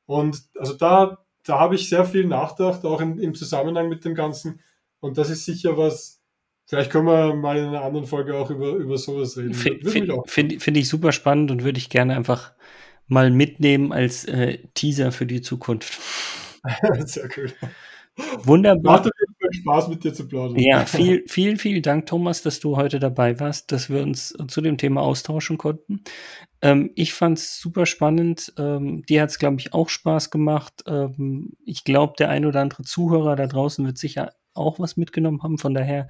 Und 0.10 0.42
also 0.58 0.74
da, 0.74 1.20
da 1.46 1.60
habe 1.60 1.76
ich 1.76 1.88
sehr 1.88 2.04
viel 2.04 2.26
nachgedacht, 2.26 2.84
auch 2.84 3.00
in, 3.00 3.20
im 3.20 3.36
Zusammenhang 3.36 3.90
mit 3.90 4.04
dem 4.06 4.16
Ganzen. 4.16 4.60
Und 5.02 5.20
das 5.20 5.30
ist 5.30 5.46
sicher 5.46 5.78
was, 5.78 6.20
vielleicht 6.66 6.90
können 6.90 7.06
wir 7.06 7.36
mal 7.36 7.58
in 7.58 7.66
einer 7.66 7.84
anderen 7.84 8.08
Folge 8.08 8.36
auch 8.36 8.50
über, 8.50 8.72
über 8.72 8.98
sowas 8.98 9.38
reden. 9.38 9.54
Finde 9.54 10.24
find, 10.26 10.64
find 10.64 10.78
ich 10.78 10.90
super 10.90 11.12
spannend 11.12 11.52
und 11.52 11.64
würde 11.64 11.78
ich 11.78 11.92
gerne 11.92 12.16
einfach 12.16 12.54
mal 13.06 13.30
mitnehmen 13.30 13.94
als 13.94 14.26
äh, 14.26 14.58
Teaser 14.74 15.12
für 15.12 15.28
die 15.28 15.42
Zukunft. 15.42 16.00
sehr 17.06 17.30
cool. 17.38 17.54
Wunderbar. 18.46 19.12
Macht 19.50 19.56
Spaß 19.62 19.88
mit 19.90 20.04
dir 20.04 20.14
zu 20.14 20.28
plaudern. 20.28 20.60
Ja, 20.60 20.86
viel, 20.86 21.24
vielen, 21.28 21.58
vielen 21.58 21.82
Dank, 21.82 22.06
Thomas, 22.06 22.42
dass 22.42 22.60
du 22.60 22.78
heute 22.78 23.00
dabei 23.00 23.40
warst, 23.40 23.72
dass 23.72 23.90
wir 23.90 24.02
uns 24.02 24.36
zu 24.48 24.62
dem 24.62 24.78
Thema 24.78 25.02
austauschen 25.02 25.58
konnten. 25.58 26.04
Ähm, 26.62 26.92
ich 26.96 27.14
fand 27.14 27.38
es 27.38 27.60
super 27.60 27.86
spannend. 27.86 28.54
Ähm, 28.58 29.04
dir 29.08 29.22
hat 29.22 29.30
es, 29.30 29.40
glaube 29.40 29.58
ich, 29.60 29.74
auch 29.74 29.90
Spaß 29.90 30.30
gemacht. 30.30 30.84
Ähm, 30.88 31.54
ich 31.66 31.84
glaube, 31.84 32.14
der 32.18 32.30
ein 32.30 32.46
oder 32.46 32.62
andere 32.62 32.84
Zuhörer 32.84 33.36
da 33.36 33.48
draußen 33.48 33.86
wird 33.86 33.98
sicher 33.98 34.34
auch 34.54 34.80
was 34.80 34.98
mitgenommen 34.98 35.42
haben. 35.42 35.58
Von 35.58 35.74
daher 35.74 36.08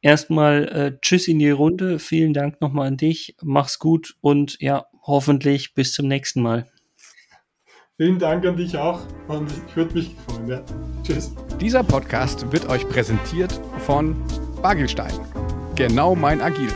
erstmal 0.00 0.68
äh, 0.68 0.98
Tschüss 1.00 1.28
in 1.28 1.38
die 1.38 1.50
Runde. 1.50 1.98
Vielen 1.98 2.32
Dank 2.32 2.60
nochmal 2.60 2.88
an 2.88 2.96
dich. 2.96 3.36
Mach's 3.42 3.78
gut 3.78 4.16
und 4.20 4.56
ja, 4.60 4.86
hoffentlich 5.02 5.74
bis 5.74 5.92
zum 5.92 6.06
nächsten 6.06 6.42
Mal. 6.42 6.66
Vielen 7.98 8.18
Dank 8.18 8.44
an 8.44 8.56
dich 8.58 8.76
auch 8.76 9.00
und 9.26 9.50
ich 9.50 9.74
würde 9.74 9.94
mich 9.94 10.14
freuen. 10.26 10.48
Ja. 10.48 10.60
Tschüss. 11.02 11.34
Dieser 11.58 11.82
Podcast 11.82 12.52
wird 12.52 12.68
euch 12.68 12.86
präsentiert 12.86 13.58
von 13.86 14.14
Bagelstein. 14.60 15.14
Genau 15.76 16.14
mein 16.14 16.42
Agil. 16.42 16.68